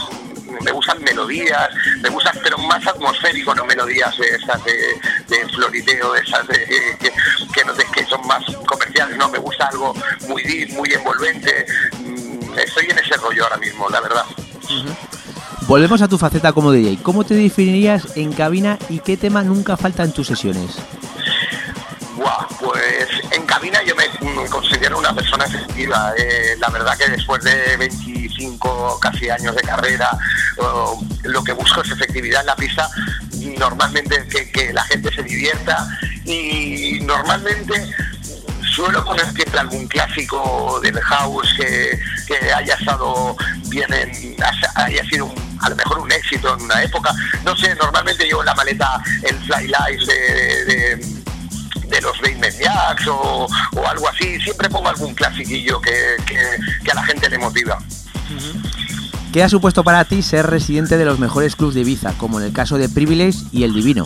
me 0.62 0.72
gustan 0.72 1.02
melodías, 1.02 1.68
me 2.00 2.08
gustan, 2.08 2.38
pero 2.42 2.58
más 2.58 2.86
atmosférico, 2.86 3.54
no 3.54 3.64
melodías 3.64 4.16
de 4.18 4.28
esas 4.28 4.62
de, 4.64 4.72
de 5.28 5.48
floriteo, 5.48 6.12
de 6.12 6.20
esas 6.20 6.46
de, 6.48 6.58
que, 7.00 7.12
que, 7.52 7.64
no, 7.64 7.74
que 7.74 8.04
son 8.06 8.26
más 8.26 8.44
comerciales, 8.66 9.16
no, 9.16 9.28
me 9.28 9.38
gusta 9.38 9.66
algo 9.66 9.94
muy 10.28 10.42
deep, 10.42 10.70
muy 10.70 10.92
envolvente. 10.92 11.66
Mm, 12.00 12.34
Estoy 12.58 12.86
en 12.88 12.98
ese 12.98 13.16
rollo 13.16 13.44
ahora 13.44 13.56
mismo, 13.56 13.88
la 13.88 14.00
verdad. 14.00 14.24
Volvemos 15.66 16.02
a 16.02 16.08
tu 16.08 16.18
faceta 16.18 16.52
como 16.52 16.70
DJ. 16.70 16.98
¿Cómo 17.02 17.24
te 17.24 17.34
definirías 17.34 18.16
en 18.16 18.32
cabina 18.32 18.78
y 18.88 19.00
qué 19.00 19.16
tema 19.16 19.42
nunca 19.42 19.76
falta 19.76 20.04
en 20.04 20.12
tus 20.12 20.26
sesiones? 20.26 20.76
Buah, 22.16 22.46
pues 22.60 23.08
en 23.32 23.44
cabina 23.46 23.82
yo 23.82 23.94
me 23.96 24.04
considero 24.48 24.98
una 24.98 25.12
persona 25.14 25.44
efectiva. 25.44 26.12
Eh, 26.16 26.54
la 26.58 26.68
verdad 26.68 26.96
que 26.96 27.08
después 27.08 27.42
de 27.42 27.76
25 27.76 28.98
casi 29.00 29.28
años 29.30 29.54
de 29.56 29.62
carrera, 29.62 30.10
lo 31.24 31.42
que 31.42 31.52
busco 31.52 31.82
es 31.82 31.90
efectividad 31.90 32.40
en 32.42 32.46
la 32.46 32.56
pista. 32.56 32.88
Normalmente 33.58 34.26
que, 34.52 34.72
la 34.72 34.84
gente 34.84 35.12
se 35.12 35.22
divierta 35.22 35.86
y 36.24 37.00
normalmente 37.02 37.74
suelo 38.74 39.04
poner 39.04 39.26
siempre 39.32 39.58
algún 39.60 39.86
clásico 39.88 40.80
del 40.82 40.98
house 41.00 41.48
que, 41.56 41.98
haya 42.54 42.74
estado 42.74 43.36
bien, 43.68 43.92
en- 43.92 44.36
haya 44.76 45.04
sido 45.04 45.32
a 45.60 45.68
lo 45.68 45.76
mejor 45.76 45.98
un 45.98 46.12
éxito 46.12 46.54
en 46.56 46.62
una 46.64 46.82
época. 46.82 47.12
No 47.44 47.56
sé, 47.56 47.74
normalmente 47.74 48.24
llevo 48.24 48.42
la 48.44 48.54
maleta 48.54 49.02
el 49.22 49.36
Fly 49.44 49.66
Life 49.68 50.06
de 50.06 51.24
de 51.88 52.00
los 52.00 52.18
Basement 52.20 52.54
Jacks 52.58 53.06
o, 53.08 53.46
o 53.76 53.86
algo 53.88 54.08
así. 54.08 54.40
Siempre 54.40 54.68
pongo 54.68 54.88
algún 54.88 55.14
clasiquillo 55.14 55.80
que, 55.80 55.92
que- 56.26 56.58
que 56.84 56.90
a 56.90 56.94
la 56.94 57.04
gente 57.04 57.28
le 57.28 57.38
motiva. 57.38 57.78
¿Qué 59.32 59.42
ha 59.42 59.48
supuesto 59.48 59.82
para 59.82 60.04
ti 60.04 60.22
ser 60.22 60.46
residente 60.46 60.96
de 60.96 61.04
los 61.04 61.18
mejores 61.18 61.56
clubs 61.56 61.74
de 61.74 61.80
Ibiza, 61.80 62.12
como 62.18 62.38
en 62.40 62.46
el 62.46 62.52
caso 62.52 62.78
de 62.78 62.88
Privilege 62.88 63.38
y 63.52 63.64
El 63.64 63.74
Divino? 63.74 64.04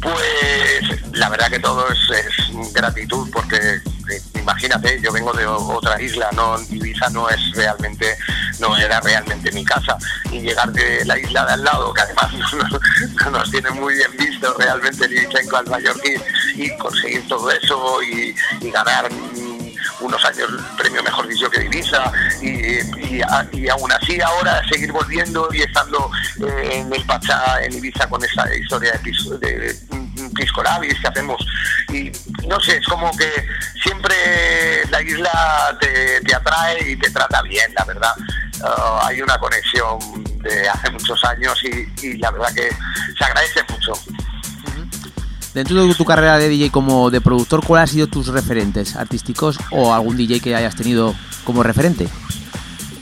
Pues 0.00 1.12
la 1.12 1.28
verdad 1.28 1.48
que 1.50 1.58
todo 1.58 1.86
es, 1.88 1.98
es 2.26 2.43
gratitud 2.72 3.28
porque 3.32 3.56
eh, 3.56 4.22
imagínate, 4.34 5.00
yo 5.00 5.12
vengo 5.12 5.32
de 5.32 5.46
otra 5.46 6.00
isla, 6.00 6.28
no 6.32 6.56
Ibiza 6.70 7.08
no 7.10 7.28
es 7.28 7.40
realmente, 7.54 8.16
no 8.60 8.76
era 8.76 9.00
realmente 9.00 9.50
mi 9.52 9.64
casa 9.64 9.96
y 10.30 10.40
llegar 10.40 10.70
de 10.72 11.04
la 11.04 11.18
isla 11.18 11.46
de 11.46 11.52
al 11.52 11.64
lado, 11.64 11.92
que 11.94 12.02
además 12.02 12.32
no, 12.52 12.68
no- 12.68 12.80
no 13.24 13.30
nos 13.38 13.50
tiene 13.50 13.70
muy 13.70 13.94
bien 13.94 14.10
visto 14.18 14.54
realmente 14.58 15.06
el 15.06 15.12
ibicenco 15.14 15.56
al 15.56 15.66
mallorquí 15.66 16.14
y 16.56 16.76
conseguir 16.76 17.26
todo 17.28 17.50
eso 17.50 18.02
y, 18.02 18.34
ganar 18.70 19.10
mm, 19.12 19.74
unos 20.00 20.24
años 20.24 20.50
premio 20.76 21.02
mejor 21.02 21.26
dicho 21.28 21.48
que 21.48 21.60
de 21.60 21.66
Ibiza 21.66 22.12
y, 22.42 23.16
y, 23.16 23.68
aún 23.68 23.92
así 23.92 24.20
ahora 24.20 24.60
seguir 24.68 24.90
volviendo 24.92 25.48
y 25.52 25.62
estando 25.62 26.10
eh, 26.46 26.70
en 26.80 26.92
el 26.92 27.04
Pachá 27.04 27.62
en 27.62 27.72
Ibiza 27.74 28.08
con 28.08 28.22
esa 28.24 28.52
historia 28.54 28.92
de, 29.02 29.38
de 29.38 29.76
Pisco 30.34 30.62
Labis 30.62 30.98
que 31.00 31.08
hacemos 31.08 31.46
y 31.92 32.10
no 32.46 32.60
sé, 32.60 32.76
es 32.76 32.86
como 32.86 33.10
que 33.16 33.30
siempre 33.82 34.14
la 34.90 35.00
isla 35.02 35.76
te, 35.80 36.20
te 36.20 36.34
atrae 36.34 36.90
y 36.90 36.96
te 36.96 37.10
trata 37.10 37.42
bien, 37.42 37.72
la 37.74 37.84
verdad. 37.84 38.12
Ah, 38.62 39.06
hay 39.06 39.20
una 39.20 39.38
conexión 39.38 39.98
de 40.42 40.68
hace 40.68 40.90
muchos 40.90 41.22
años 41.24 41.58
y, 41.62 42.06
y 42.06 42.16
la 42.18 42.30
verdad 42.30 42.54
que 42.54 42.68
se 43.18 43.24
agradece 43.24 43.60
mucho. 43.70 43.92
Dentro 45.54 45.86
de 45.86 45.94
tu 45.94 46.04
carrera 46.04 46.36
de 46.38 46.48
DJ 46.48 46.70
como 46.70 47.10
de 47.10 47.20
productor, 47.20 47.64
¿cuáles 47.64 47.90
han 47.90 47.94
sido 47.94 48.06
tus 48.08 48.26
referentes 48.26 48.96
artísticos 48.96 49.56
o 49.70 49.94
algún 49.94 50.16
DJ 50.16 50.40
que 50.40 50.56
hayas 50.56 50.74
tenido 50.74 51.14
como 51.44 51.62
referente? 51.62 52.08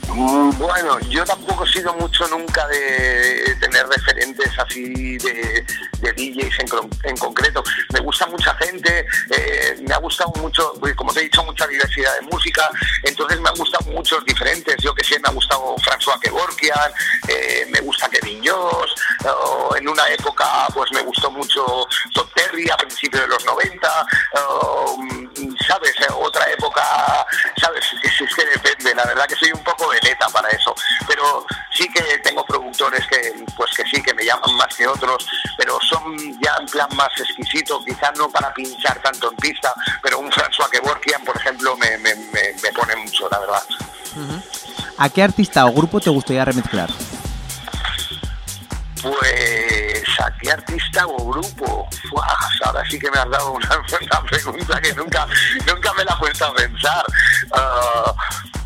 Mm, 0.09 0.57
Bueno, 0.57 0.99
yo 1.09 1.23
tampoco 1.25 1.65
he 1.65 1.71
sido 1.71 1.93
mucho 1.93 2.27
nunca 2.27 2.67
de 2.67 3.55
tener 3.59 3.87
referentes 3.87 4.51
así 4.59 5.17
de, 5.17 5.65
de 5.99 6.13
DJs 6.13 6.59
en, 6.59 6.67
con- 6.67 6.89
en 7.03 7.17
concreto. 7.17 7.63
Me 7.93 7.99
gusta 7.99 8.25
mucha 8.27 8.53
gente, 8.55 9.05
eh, 9.31 9.75
me 9.81 9.93
ha 9.93 9.97
gustado 9.97 10.31
mucho, 10.37 10.73
pues, 10.79 10.93
como 10.95 11.13
te 11.13 11.21
he 11.21 11.23
dicho, 11.23 11.43
mucha 11.43 11.65
diversidad 11.67 12.13
de 12.15 12.21
música, 12.27 12.69
entonces 13.03 13.39
me 13.39 13.49
han 13.49 13.55
gustado 13.55 13.89
muchos 13.91 14.23
diferentes. 14.25 14.75
Yo 14.81 14.93
que 14.93 15.03
sé, 15.03 15.19
me 15.19 15.29
ha 15.29 15.31
gustado 15.31 15.75
François 15.77 16.19
Kevorkian, 16.19 16.91
eh, 17.27 17.65
me 17.71 17.79
gusta 17.81 18.09
Kevin 18.09 18.41
Joss, 18.45 18.93
en 19.77 19.87
una 19.87 20.07
época 20.09 20.45
pues 20.73 20.91
me 20.91 21.01
gustó 21.01 21.31
mucho 21.31 21.65
Todd 22.13 22.27
Terry 22.35 22.69
a 22.69 22.77
principios 22.77 23.21
de 23.23 23.27
los 23.27 23.43
90, 23.45 23.89
o, 24.49 24.97
mm, 24.97 25.52
¿sabes? 25.73 25.95
Eh, 26.01 26.13
Otra 26.13 26.49
época, 26.51 26.83
¿sabes? 27.59 27.85
Es, 28.03 28.21
es 28.21 28.35
que 28.35 28.45
depende, 28.45 28.93
la 28.95 29.05
verdad 29.05 29.25
que 29.27 29.35
soy 29.35 29.51
un 29.51 29.63
poco 29.63 29.89
veleta 29.89 30.27
para 30.27 30.49
eso, 30.49 30.73
pero 31.07 31.45
sí 31.73 31.87
que 31.89 32.19
tengo 32.19 32.45
productores 32.45 33.05
que 33.07 33.43
pues 33.55 33.71
que 33.75 33.83
sí, 33.85 34.01
que 34.01 34.13
me 34.13 34.23
llaman 34.25 34.55
más 34.55 34.73
que 34.75 34.87
otros, 34.87 35.25
pero 35.57 35.77
son 35.81 36.15
ya 36.39 36.55
en 36.59 36.65
plan 36.67 36.89
más 36.95 37.09
exquisito, 37.17 37.83
quizás 37.83 38.17
no 38.17 38.29
para 38.29 38.53
pinchar 38.53 39.01
tanto 39.01 39.31
en 39.31 39.37
pista, 39.37 39.73
pero 40.01 40.19
un 40.19 40.31
François 40.31 40.69
Kevorkian, 40.69 41.23
por 41.23 41.35
ejemplo, 41.37 41.75
me, 41.77 41.97
me, 41.97 42.15
me, 42.15 42.53
me 42.61 42.71
pone 42.71 42.95
mucho, 42.95 43.27
la 43.29 43.39
verdad. 43.39 43.63
¿A 44.97 45.09
qué 45.09 45.23
artista 45.23 45.65
o 45.65 45.71
grupo 45.71 45.99
te 45.99 46.09
gustaría 46.09 46.45
remezclar? 46.45 46.89
Pues 49.01 49.62
qué 50.41 50.51
artista 50.51 51.05
o 51.07 51.31
grupo. 51.31 51.87
Ahora 52.65 52.83
sí 52.89 52.99
que 52.99 53.09
me 53.11 53.17
has 53.17 53.29
dado 53.29 53.51
una, 53.53 54.21
pregunta 54.29 54.81
que 54.81 54.93
nunca, 54.93 55.27
nunca 55.67 55.93
me 55.93 56.03
la 56.03 56.13
he 56.13 56.17
puesto 56.17 56.45
a 56.45 56.53
pensar. 56.53 57.05
Ah, 57.53 58.13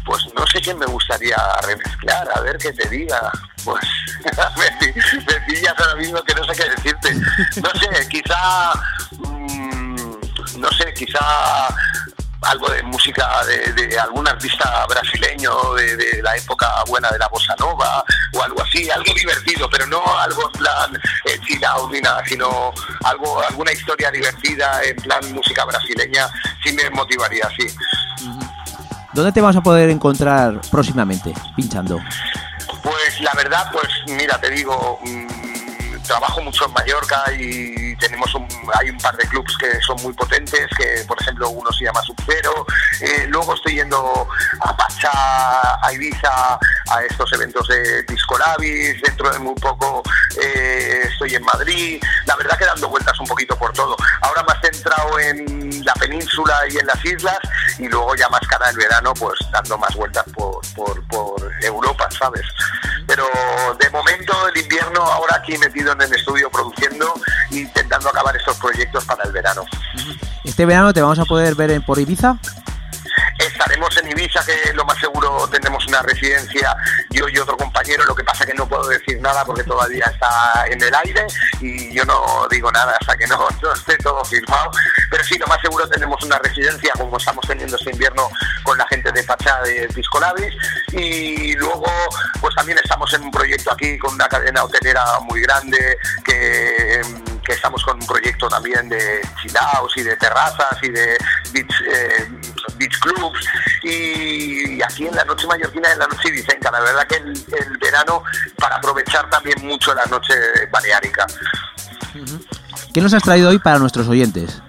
pues 0.05 0.25
no 0.33 0.45
sé 0.47 0.61
quién 0.61 0.77
me 0.77 0.85
gustaría 0.85 1.37
remezclar, 1.63 2.29
a 2.35 2.41
ver 2.41 2.57
qué 2.57 2.71
te 2.71 2.87
diga. 2.89 3.31
Pues 3.63 3.83
me, 4.57 4.93
me 4.93 5.41
pillas 5.41 5.73
ahora 5.77 5.95
mismo 5.95 6.21
que 6.23 6.35
no 6.35 6.43
sé 6.45 6.53
qué 6.53 6.69
decirte. 6.69 7.13
No 7.61 7.69
sé, 7.79 8.07
quizá, 8.07 8.73
mm, 9.19 9.95
no 10.59 10.71
sé, 10.71 10.93
quizá 10.93 11.67
algo 12.41 12.69
de 12.69 12.83
música 12.83 13.27
de, 13.45 13.87
de 13.87 13.99
algún 13.99 14.27
artista 14.27 14.85
brasileño 14.87 15.73
de, 15.75 15.97
de 15.97 16.21
la 16.21 16.35
época 16.35 16.83
buena 16.87 17.09
de 17.09 17.19
la 17.19 17.27
bossa 17.27 17.55
nova 17.59 18.03
o 18.33 18.43
algo 18.43 18.61
así, 18.61 18.89
algo 18.89 19.13
divertido, 19.13 19.69
pero 19.69 19.85
no 19.87 20.01
algo 20.19 20.43
en 20.45 20.51
plan 20.59 20.95
eh, 21.25 21.39
chill 21.45 21.63
out 21.65 21.91
ni 21.91 22.01
nada, 22.01 22.23
sino 22.25 22.73
algo, 23.03 23.41
alguna 23.41 23.71
historia 23.71 24.11
divertida 24.11 24.83
en 24.83 24.95
plan 24.97 25.33
música 25.33 25.65
brasileña, 25.65 26.27
sí 26.63 26.73
me 26.73 26.89
motivaría, 26.89 27.49
sí. 27.57 27.67
¿Dónde 29.13 29.31
te 29.31 29.41
vamos 29.41 29.55
a 29.55 29.61
poder 29.61 29.89
encontrar 29.89 30.61
próximamente, 30.69 31.33
pinchando? 31.55 31.99
Pues 32.83 33.19
la 33.21 33.33
verdad, 33.33 33.69
pues 33.71 33.87
mira, 34.07 34.39
te 34.39 34.51
digo, 34.51 34.99
mm, 35.03 35.46
trabajo 36.07 36.41
mucho 36.41 36.65
en 36.65 36.73
Mallorca 36.73 37.23
y 37.37 37.95
tenemos 37.97 38.33
un, 38.33 38.47
hay 38.79 38.89
un 38.89 38.97
par 38.97 39.15
de 39.17 39.27
clubs 39.27 39.57
que 39.57 39.79
son 39.81 40.01
muy 40.01 40.13
potentes, 40.13 40.67
que 40.77 41.03
por 41.07 41.21
ejemplo 41.21 41.49
uno 41.49 41.71
se 41.71 41.85
llama 41.85 42.01
Subcero, 42.01 42.65
eh, 43.01 43.25
luego 43.27 43.53
estoy 43.53 43.75
yendo 43.75 44.27
a 44.61 44.75
Pachá, 44.75 45.11
a 45.81 45.93
Ibiza, 45.93 46.59
a 46.89 47.03
estos 47.09 47.31
eventos 47.33 47.67
de 47.67 48.03
Disco 48.03 48.37
Labis, 48.37 49.01
dentro 49.01 49.29
de 49.29 49.39
muy 49.39 49.55
poco 49.55 50.01
eh, 50.41 51.01
estoy 51.11 51.35
en 51.35 51.43
Madrid, 51.43 52.01
la 52.25 52.35
verdad 52.35 52.57
que 52.57 52.65
dando 52.65 52.89
vueltas 52.89 53.19
un 53.19 53.27
poquito 53.27 53.57
por 53.57 53.73
todo. 53.73 53.95
Ahora 54.21 54.43
más 54.43 54.57
centrado 54.61 55.19
en 55.19 55.83
la 55.85 55.93
península 55.93 56.61
y 56.69 56.77
en 56.77 56.87
las 56.87 57.03
islas 57.03 57.39
y 57.77 57.87
luego 57.87 58.15
ya 58.15 58.29
más 58.29 58.45
cara 58.47 58.69
el 58.69 58.77
verano, 58.77 59.13
pues 59.13 59.39
dando 59.51 59.77
más 59.77 59.93
vueltas 59.95 60.23
por, 60.33 60.61
por, 60.73 61.05
por 61.07 61.51
Europa, 61.63 62.07
¿sabes? 62.11 62.45
Pero 63.17 63.73
de 63.79 63.89
momento 63.89 64.33
el 64.53 64.61
invierno 64.61 65.01
ahora 65.01 65.37
aquí 65.37 65.57
metido 65.57 65.91
en 65.91 66.01
el 66.01 66.13
estudio 66.13 66.51
produciendo 66.51 67.15
intentando 67.49 68.09
acabar 68.09 68.35
estos 68.37 68.57
proyectos 68.57 69.05
para 69.05 69.23
el 69.23 69.31
verano. 69.31 69.63
¿Este 70.43 70.67
verano 70.67 70.93
te 70.93 71.01
vamos 71.01 71.17
a 71.17 71.25
poder 71.25 71.55
ver 71.55 71.81
por 71.83 71.97
Ibiza? 71.97 72.37
Estaremos 73.39 73.95
en 73.97 74.09
Ibiza, 74.09 74.43
que 74.45 74.73
lo 74.73 74.85
más 74.85 74.99
seguro 74.99 75.47
tendremos 75.49 75.85
una 75.87 76.01
residencia, 76.01 76.75
yo 77.09 77.27
y 77.29 77.37
otro 77.37 77.57
compañero, 77.57 78.05
lo 78.05 78.15
que 78.15 78.23
pasa 78.23 78.45
que 78.45 78.53
no 78.53 78.67
puedo 78.67 78.87
decir 78.87 79.19
nada 79.21 79.45
porque 79.45 79.63
todavía 79.63 80.05
está 80.05 80.65
en 80.67 80.81
el 80.81 80.93
aire 80.93 81.25
y 81.61 81.93
yo 81.93 82.03
no 82.05 82.47
digo 82.49 82.71
nada 82.71 82.97
hasta 82.99 83.15
que 83.15 83.27
no, 83.27 83.47
esté 83.73 83.97
todo 83.97 84.23
firmado, 84.25 84.71
pero 85.09 85.23
sí, 85.23 85.37
lo 85.37 85.47
más 85.47 85.61
seguro 85.61 85.87
tenemos 85.87 86.21
una 86.23 86.39
residencia 86.39 86.93
como 86.97 87.17
estamos 87.17 87.45
teniendo 87.47 87.75
este 87.77 87.91
invierno 87.91 88.29
con 88.63 88.77
la 88.77 88.87
gente 88.87 89.11
de 89.11 89.23
Pachá 89.23 89.61
de 89.61 89.87
Piscolabis 89.93 90.53
y 90.91 91.53
luego 91.55 91.85
pues 92.41 92.55
también 92.55 92.77
estamos 92.83 93.13
en 93.13 93.23
un 93.23 93.31
proyecto 93.31 93.71
aquí 93.71 93.97
con 93.97 94.13
una 94.13 94.27
cadena 94.27 94.63
hotelera 94.63 95.03
muy 95.21 95.41
grande 95.41 95.97
que 96.23 97.01
que 97.47 97.53
estamos 97.53 97.81
con 97.81 97.95
un 97.95 98.05
proyecto 98.05 98.49
también 98.49 98.89
de 98.89 99.21
chilaos 99.41 99.95
y 99.95 100.03
de 100.03 100.17
terrazas 100.17 100.77
y 100.81 100.89
de 100.89 101.17
beach, 101.53 101.81
eh, 101.89 102.27
beach 102.75 102.99
clubs 102.99 103.39
y 103.83 104.81
aquí 104.81 105.07
en 105.07 105.15
la 105.15 105.23
noche 105.23 105.47
mallorquina 105.47 105.93
en 105.93 105.99
la 105.99 106.07
noche 106.07 106.29
vicenca. 106.29 106.69
La 106.69 106.81
verdad 106.81 107.07
que 107.07 107.15
el, 107.15 107.29
el 107.29 107.77
verano 107.77 108.21
para 108.57 108.75
aprovechar 108.75 109.29
también 109.29 109.65
mucho 109.65 109.93
la 109.93 110.05
noche 110.07 110.33
baleárica. 110.69 111.25
¿Qué 112.93 112.99
nos 112.99 113.13
has 113.13 113.23
traído 113.23 113.49
hoy 113.49 113.59
para 113.59 113.79
nuestros 113.79 114.09
oyentes? 114.09 114.61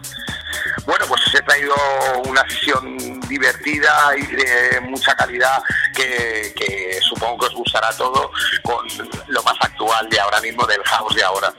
Bueno, 0.87 1.05
pues 1.09 1.21
os 1.27 1.35
he 1.35 1.43
traído 1.43 1.75
una 2.27 2.49
sesión 2.49 3.21
divertida 3.29 4.17
y 4.17 4.27
de 4.27 4.81
mucha 4.83 5.17
calidad 5.17 5.61
que, 5.95 6.55
que 6.57 7.01
supongo 7.03 7.39
que 7.39 7.47
os 7.47 7.55
gustará 7.55 7.91
todo 7.97 8.31
con 8.63 8.87
lo 9.27 9.43
más 9.43 9.57
actual 9.61 10.09
de 10.09 10.21
ahora 10.21 10.41
mismo 10.41 10.65
del 10.67 10.83
house 10.85 11.15
de 11.17 11.25
ahora. 11.25 11.53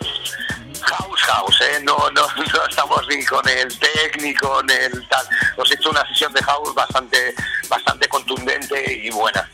House, 0.81 1.21
house, 1.21 1.61
¿eh? 1.61 1.81
No, 1.83 1.97
no, 2.11 2.21
no 2.37 2.65
estamos 2.69 3.07
ni 3.09 3.23
con 3.25 3.47
el 3.47 3.67
técnico, 3.79 4.61
ni 4.63 4.73
el 4.73 5.07
tal. 5.07 5.25
Os 5.57 5.71
he 5.71 5.75
hecho 5.75 5.89
una 5.89 6.05
sesión 6.07 6.33
de 6.33 6.41
house 6.43 6.73
bastante, 6.73 7.33
bastante 7.69 8.07
contundente 8.07 8.93
y 8.93 9.09
buena. 9.09 9.49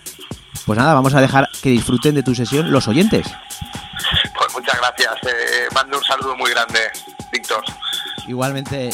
Pues 0.65 0.79
nada, 0.79 0.93
vamos 0.93 1.13
a 1.13 1.21
dejar 1.21 1.47
que 1.61 1.69
disfruten 1.69 2.15
de 2.15 2.23
tu 2.23 2.33
sesión 2.33 2.71
los 2.71 2.87
oyentes. 2.87 3.27
Pues 4.37 4.53
muchas 4.53 4.77
gracias. 4.77 5.13
Eh, 5.23 5.67
mando 5.73 5.97
un 5.97 6.03
saludo 6.03 6.35
muy 6.35 6.51
grande, 6.51 6.79
Víctor. 7.31 7.63
Igualmente. 8.27 8.89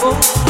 Oh. 0.00 0.47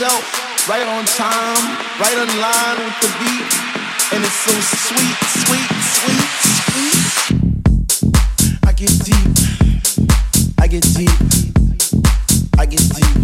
Myself 0.00 0.66
right 0.66 0.86
on 0.86 1.04
time, 1.04 1.76
right 2.00 2.16
on 2.16 2.28
line 2.40 2.78
with 2.84 3.00
the 3.02 3.08
beat, 3.20 3.44
and 4.14 4.24
it's 4.24 4.32
so 4.32 4.52
sweet, 4.88 5.16
sweet, 5.44 5.68
sweet, 6.00 6.28
sweet. 6.70 7.04
I 8.64 8.72
get 8.72 8.88
deep, 9.04 9.28
I 10.58 10.66
get 10.68 10.84
deep, 10.96 11.20
I 12.58 12.64
get 12.64 12.80
deep. 12.80 13.16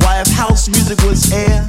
Why, 0.00 0.20
if 0.20 0.28
house 0.28 0.68
music 0.68 1.02
was 1.02 1.32
air, 1.32 1.66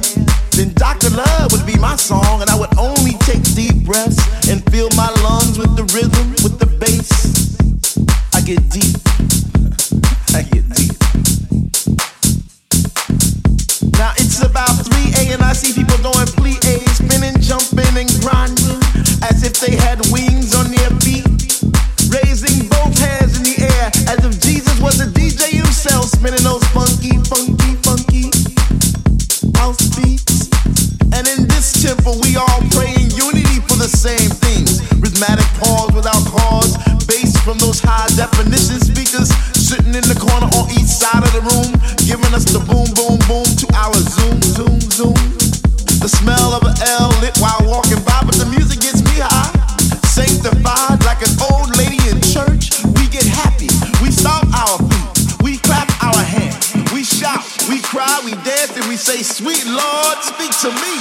then 0.52 0.72
Dr. 0.74 1.10
Love 1.10 1.50
would 1.50 1.66
be 1.66 1.76
my 1.78 1.96
song, 1.96 2.40
and 2.40 2.50
I 2.50 2.56
would 2.56 2.78
only 2.78 3.14
take 3.26 3.42
deep 3.54 3.84
breaths 3.84 4.48
and 4.48 4.62
fill 4.70 4.90
my 4.96 5.10
lungs 5.24 5.58
with 5.58 5.74
the 5.74 5.84
rhythm, 5.92 6.30
with 6.44 6.60
the 6.60 6.66
bass. 6.78 7.10
I 8.32 8.42
get 8.42 8.70
deep. 8.70 8.94
I 10.36 10.42
get 10.42 10.68
deep. 10.76 10.97
Now 13.98 14.14
it's 14.14 14.40
about 14.40 14.70
3 14.70 14.94
a 15.18 15.34
and 15.34 15.42
I 15.42 15.52
see 15.52 15.74
people 15.74 15.98
doing 15.98 16.30
plie, 16.38 16.62
spinning, 16.94 17.34
jumping, 17.42 17.98
and 17.98 18.10
grinding 18.22 18.78
as 19.26 19.42
if 19.42 19.58
they 19.58 19.74
had 19.74 19.98
wings 20.14 20.54
on 20.54 20.70
their 20.70 20.90
feet, 21.02 21.26
raising 22.06 22.70
both 22.70 22.94
hands 22.94 23.34
in 23.36 23.42
the 23.42 23.58
air 23.58 23.90
as 24.06 24.22
if 24.22 24.38
Jesus 24.40 24.78
was 24.80 25.00
a 25.02 25.10
DJ 25.10 25.58
himself, 25.58 26.14
spinning 26.14 26.46
those 26.46 26.62
funky, 26.70 27.18
funky, 27.26 27.74
funky 27.82 28.30
house 29.58 29.82
beats. 29.98 30.46
And 31.10 31.26
in 31.26 31.50
this 31.50 31.82
temple, 31.82 32.22
we 32.22 32.36
all 32.38 32.62
pray 32.70 32.94
in 32.94 33.10
unity 33.10 33.58
for 33.66 33.76
the 33.82 33.90
same 33.90 34.30
things. 34.30 34.78
Rhythmic 35.02 35.42
pause 35.58 35.90
without 35.90 36.22
cause, 36.30 36.78
bass 37.10 37.34
from 37.42 37.58
those 37.58 37.80
high 37.82 38.06
definition 38.14 38.78
speakers 38.78 39.34
sitting 39.58 39.94
in 39.94 40.06
the 40.06 40.14
corner 40.14 40.46
on 40.54 40.70
each 40.70 40.86
side 40.86 41.26
of 41.26 41.32
the 41.34 41.42
room, 41.50 41.74
say, 59.08 59.24
Sweet 59.24 59.64
Lord, 59.64 60.16
speak 60.20 60.52
to 60.60 60.68
me. 60.68 60.94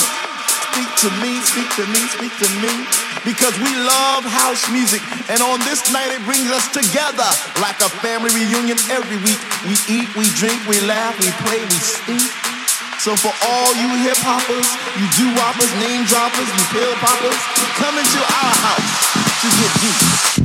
Speak 0.71 0.91
to 1.03 1.09
me, 1.19 1.31
speak 1.43 1.67
to 1.75 1.83
me, 1.91 2.01
speak 2.15 2.33
to 2.39 2.49
me. 2.63 2.71
Because 3.27 3.51
we 3.59 3.67
love 3.75 4.23
house 4.23 4.63
music, 4.71 5.03
and 5.27 5.43
on 5.43 5.59
this 5.67 5.91
night 5.91 6.07
it 6.15 6.23
brings 6.23 6.47
us 6.47 6.71
together 6.71 7.27
like 7.59 7.75
a 7.83 7.91
family 7.99 8.31
reunion 8.31 8.79
every 8.87 9.19
week. 9.27 9.41
We 9.67 9.75
eat, 9.91 10.07
we 10.15 10.23
drink, 10.39 10.55
we 10.71 10.79
laugh, 10.87 11.19
we 11.19 11.27
play, 11.43 11.59
we 11.59 11.79
sing. 11.83 12.23
So 13.03 13.19
for 13.19 13.33
all 13.43 13.71
you 13.75 13.89
hip 14.07 14.19
hoppers, 14.23 14.69
you 14.95 15.05
do 15.19 15.27
whoppers, 15.35 15.71
name 15.83 16.07
droppers, 16.07 16.47
you 16.47 16.63
pill 16.71 16.93
poppers, 17.03 17.39
come 17.75 17.95
into 17.99 18.21
our 18.23 18.53
house 18.71 18.91
to 19.43 19.47
get 19.51 19.71
deep. 19.83 20.36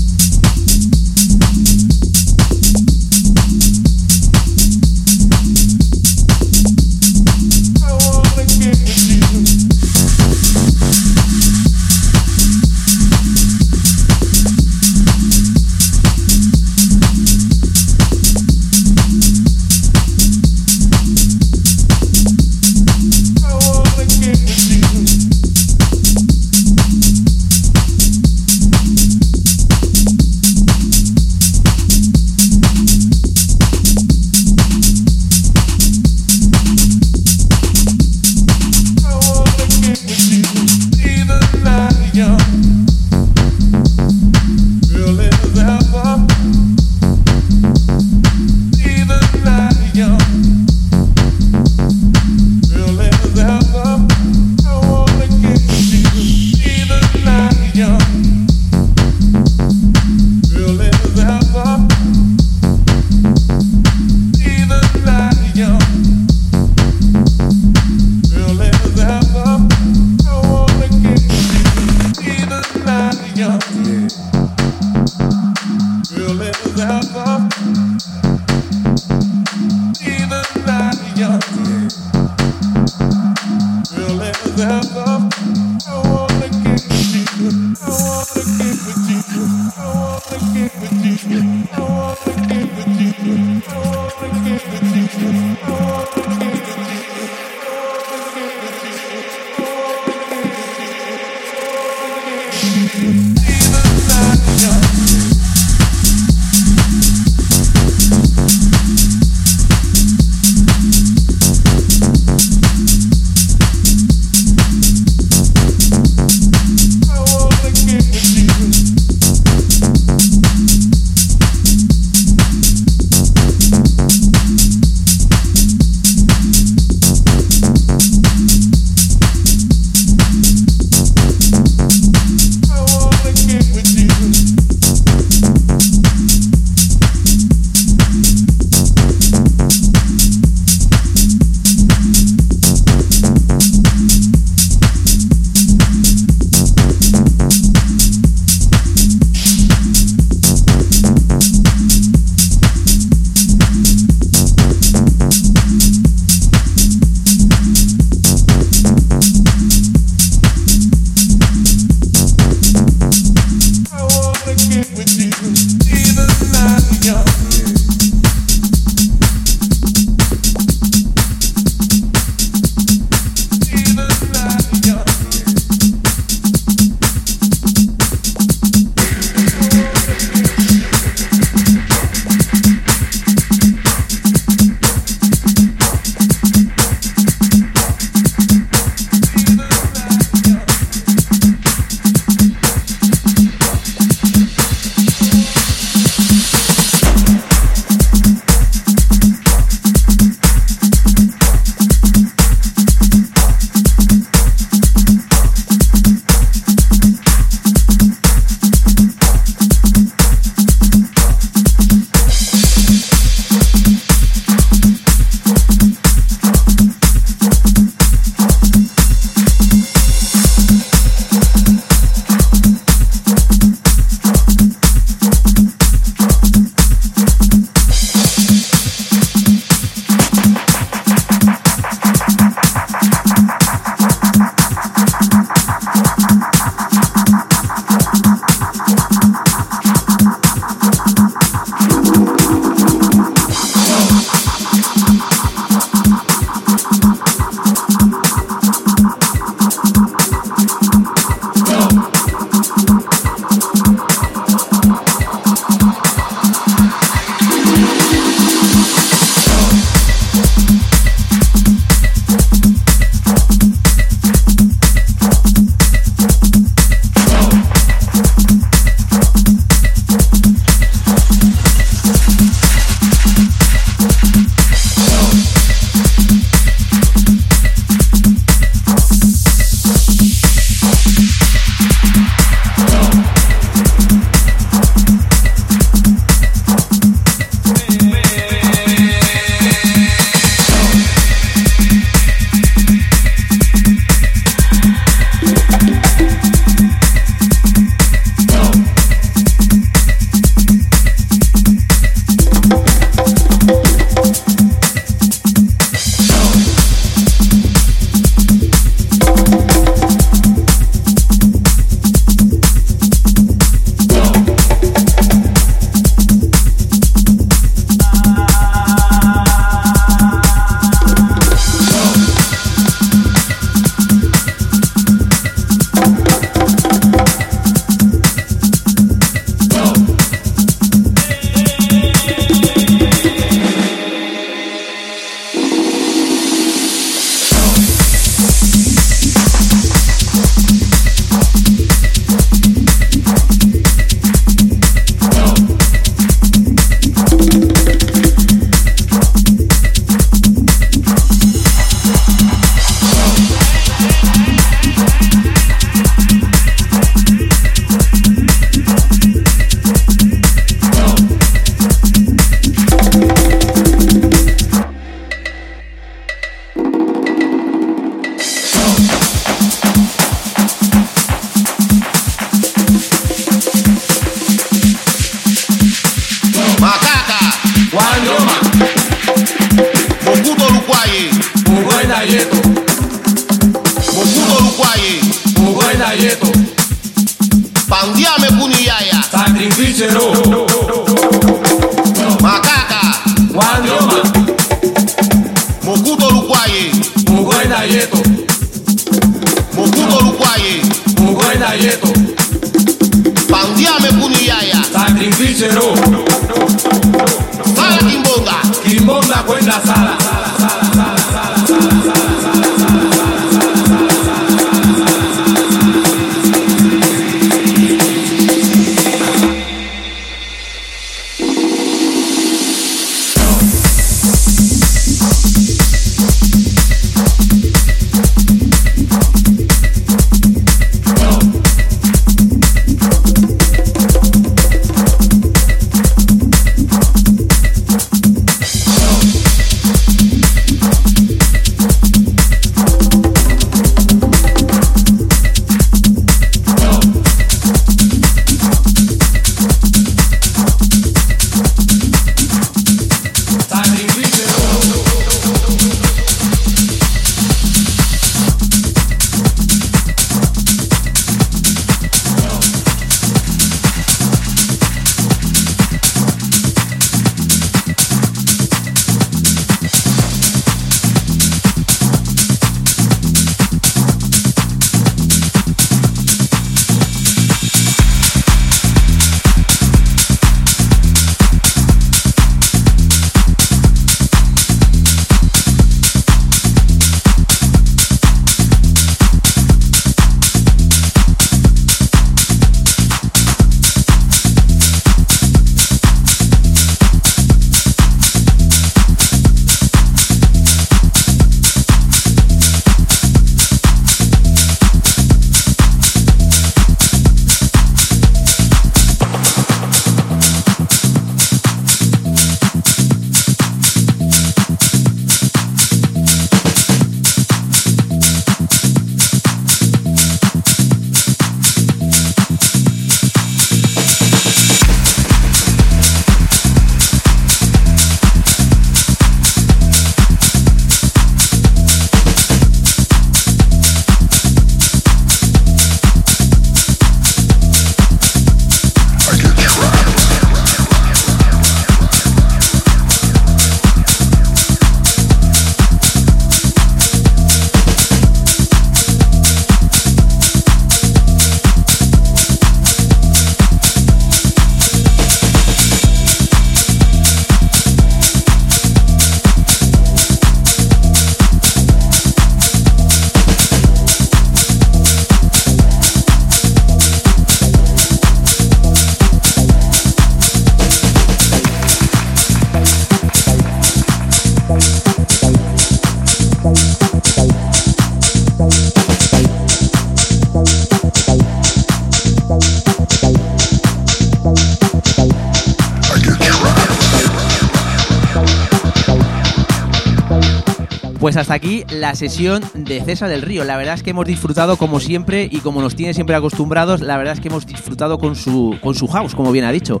Pues 591.20 591.36
hasta 591.36 591.52
aquí 591.52 591.84
la 591.90 592.14
sesión 592.14 592.62
de 592.72 593.04
César 593.04 593.28
del 593.28 593.42
Río. 593.42 593.64
La 593.64 593.76
verdad 593.76 593.92
es 593.94 594.02
que 594.02 594.10
hemos 594.10 594.24
disfrutado 594.24 594.78
como 594.78 595.00
siempre 595.00 595.46
y 595.50 595.60
como 595.60 595.82
nos 595.82 595.94
tiene 595.94 596.14
siempre 596.14 596.34
acostumbrados, 596.34 597.02
la 597.02 597.18
verdad 597.18 597.34
es 597.34 597.40
que 597.40 597.48
hemos 597.48 597.66
disfrutado 597.66 598.18
con 598.18 598.34
su, 598.34 598.78
con 598.80 598.94
su 598.94 599.06
house, 599.06 599.34
como 599.34 599.52
bien 599.52 599.66
ha 599.66 599.70
dicho. 599.70 600.00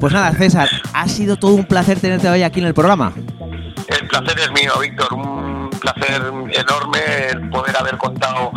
Pues 0.00 0.14
nada, 0.14 0.32
César, 0.32 0.70
ha 0.94 1.06
sido 1.06 1.36
todo 1.36 1.52
un 1.52 1.66
placer 1.66 2.00
tenerte 2.00 2.30
hoy 2.30 2.42
aquí 2.42 2.60
en 2.60 2.66
el 2.66 2.72
programa. 2.72 3.12
El 3.88 4.08
placer 4.08 4.38
es 4.38 4.50
mío, 4.52 4.72
Víctor. 4.80 5.12
Un 5.12 5.68
placer 5.68 6.22
enorme 6.22 6.98
el 7.30 7.50
poder 7.50 7.76
haber 7.76 7.98
contado 7.98 8.50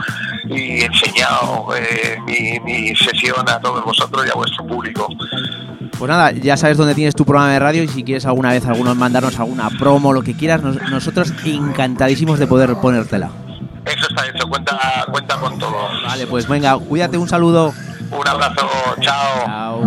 y 0.45 0.83
enseñado 0.83 1.67
eh, 1.75 2.17
mi, 2.25 2.57
mi 2.61 2.95
sesión 2.95 3.49
a 3.49 3.59
todos 3.59 3.83
vosotros 3.83 4.25
y 4.25 4.29
a 4.29 4.33
vuestro 4.33 4.65
público. 4.65 5.09
Pues 5.97 6.09
nada, 6.09 6.31
ya 6.31 6.55
sabes 6.57 6.77
dónde 6.77 6.93
tienes 6.93 7.15
tu 7.15 7.25
programa 7.25 7.51
de 7.51 7.59
radio 7.59 7.83
y 7.83 7.87
si 7.87 8.03
quieres 8.03 8.25
alguna 8.25 8.49
vez 8.51 8.65
algunos 8.65 8.95
mandarnos 8.95 9.39
alguna 9.39 9.69
promo, 9.79 10.13
lo 10.13 10.21
que 10.21 10.35
quieras, 10.35 10.61
nos- 10.61 10.79
nosotros 10.91 11.33
encantadísimos 11.43 12.37
de 12.37 12.45
poder 12.47 12.75
ponértela. 12.75 13.29
Eso 13.85 14.07
está 14.09 14.27
hecho, 14.27 14.47
cuenta, 14.47 14.77
cuenta 15.11 15.37
con 15.37 15.57
todo. 15.57 15.75
Vale, 16.05 16.27
pues 16.27 16.47
venga, 16.47 16.77
cuídate, 16.77 17.17
un 17.17 17.27
saludo. 17.27 17.73
Un 18.11 18.27
abrazo, 18.27 18.67
chao. 19.01 19.81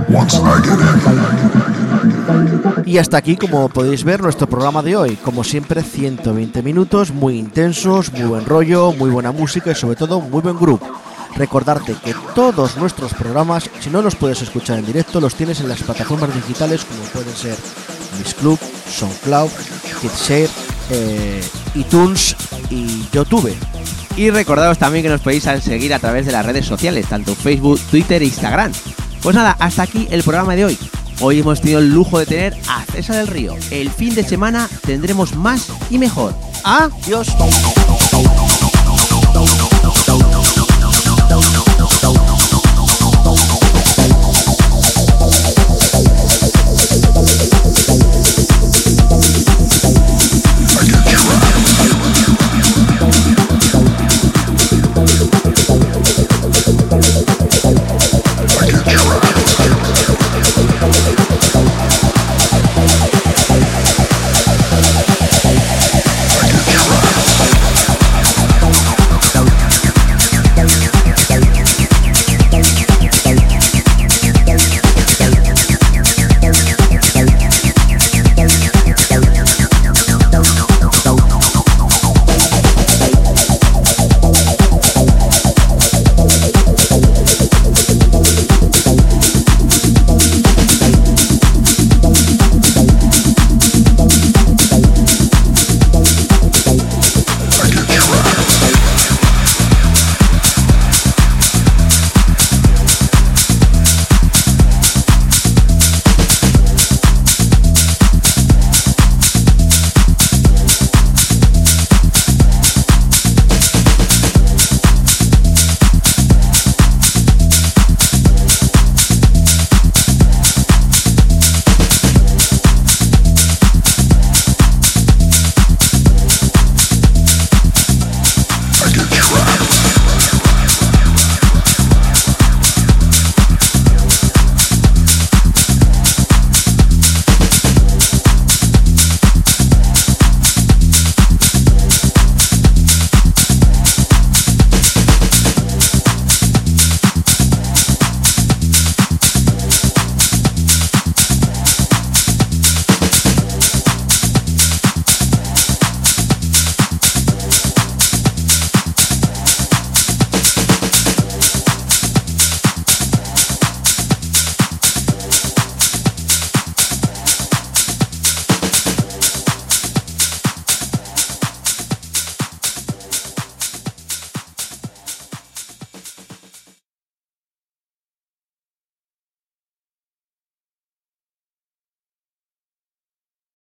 Y 2.85 2.99
hasta 2.99 3.16
aquí, 3.19 3.37
como 3.37 3.69
podéis 3.69 4.03
ver, 4.05 4.20
nuestro 4.23 4.49
programa 4.49 4.82
de 4.82 4.97
hoy. 4.97 5.16
Como 5.16 5.45
siempre, 5.45 5.82
120 5.82 6.62
minutos, 6.62 7.12
muy 7.12 7.39
intensos, 7.39 8.12
muy 8.12 8.24
buen 8.24 8.45
rollo, 8.47 8.93
muy 8.93 9.11
buena 9.11 9.32
música 9.32 9.70
y 9.70 9.74
sobre 9.74 9.97
todo 9.97 10.20
muy 10.20 10.41
buen 10.41 10.57
grupo. 10.59 10.87
Recordarte 11.36 11.94
que 12.05 12.15
todos 12.35 12.77
nuestros 12.77 13.15
programas, 13.15 13.70
si 13.81 13.90
no 13.90 14.02
los 14.02 14.16
puedes 14.16 14.43
escuchar 14.43 14.78
en 14.78 14.86
directo, 14.86 15.20
los 15.20 15.35
tienes 15.35 15.61
en 15.61 15.69
las 15.69 15.82
plataformas 15.82 16.35
digitales 16.35 16.85
como 16.85 17.02
pueden 17.05 17.35
ser 17.35 17.57
Miss 18.19 18.35
Club, 18.35 18.59
SoundCloud, 18.89 19.51
Hitshare, 20.02 20.51
eh, 20.90 21.43
iTunes 21.74 22.36
y 22.69 23.09
YouTube. 23.12 23.55
Y 24.16 24.31
recordaros 24.31 24.78
también 24.78 25.05
que 25.05 25.09
nos 25.09 25.20
podéis 25.20 25.44
seguir 25.62 25.94
a 25.94 25.98
través 25.98 26.27
de 26.27 26.32
las 26.32 26.44
redes 26.44 26.66
sociales, 26.66 27.07
tanto 27.09 27.35
Facebook, 27.35 27.81
Twitter 27.90 28.20
e 28.23 28.27
Instagram. 28.27 28.73
Pues 29.23 29.36
nada, 29.36 29.57
hasta 29.59 29.82
aquí 29.82 30.09
el 30.11 30.23
programa 30.23 30.57
de 30.57 30.65
hoy. 30.65 30.78
Hoy 31.20 31.40
hemos 31.40 31.61
tenido 31.61 31.81
el 31.81 31.90
lujo 31.90 32.19
de 32.19 32.27
tener 32.27 32.57
a 32.69 32.82
César 32.85 33.16
del 33.16 33.27
Río. 33.27 33.55
El 33.70 33.90
fin 33.90 34.15
de 34.15 34.24
semana 34.24 34.69
tendremos 34.86 35.35
más 35.36 35.69
y 35.90 35.98
mejor. 35.98 36.35
Adiós. 36.65 37.28
Oh. 42.02 42.60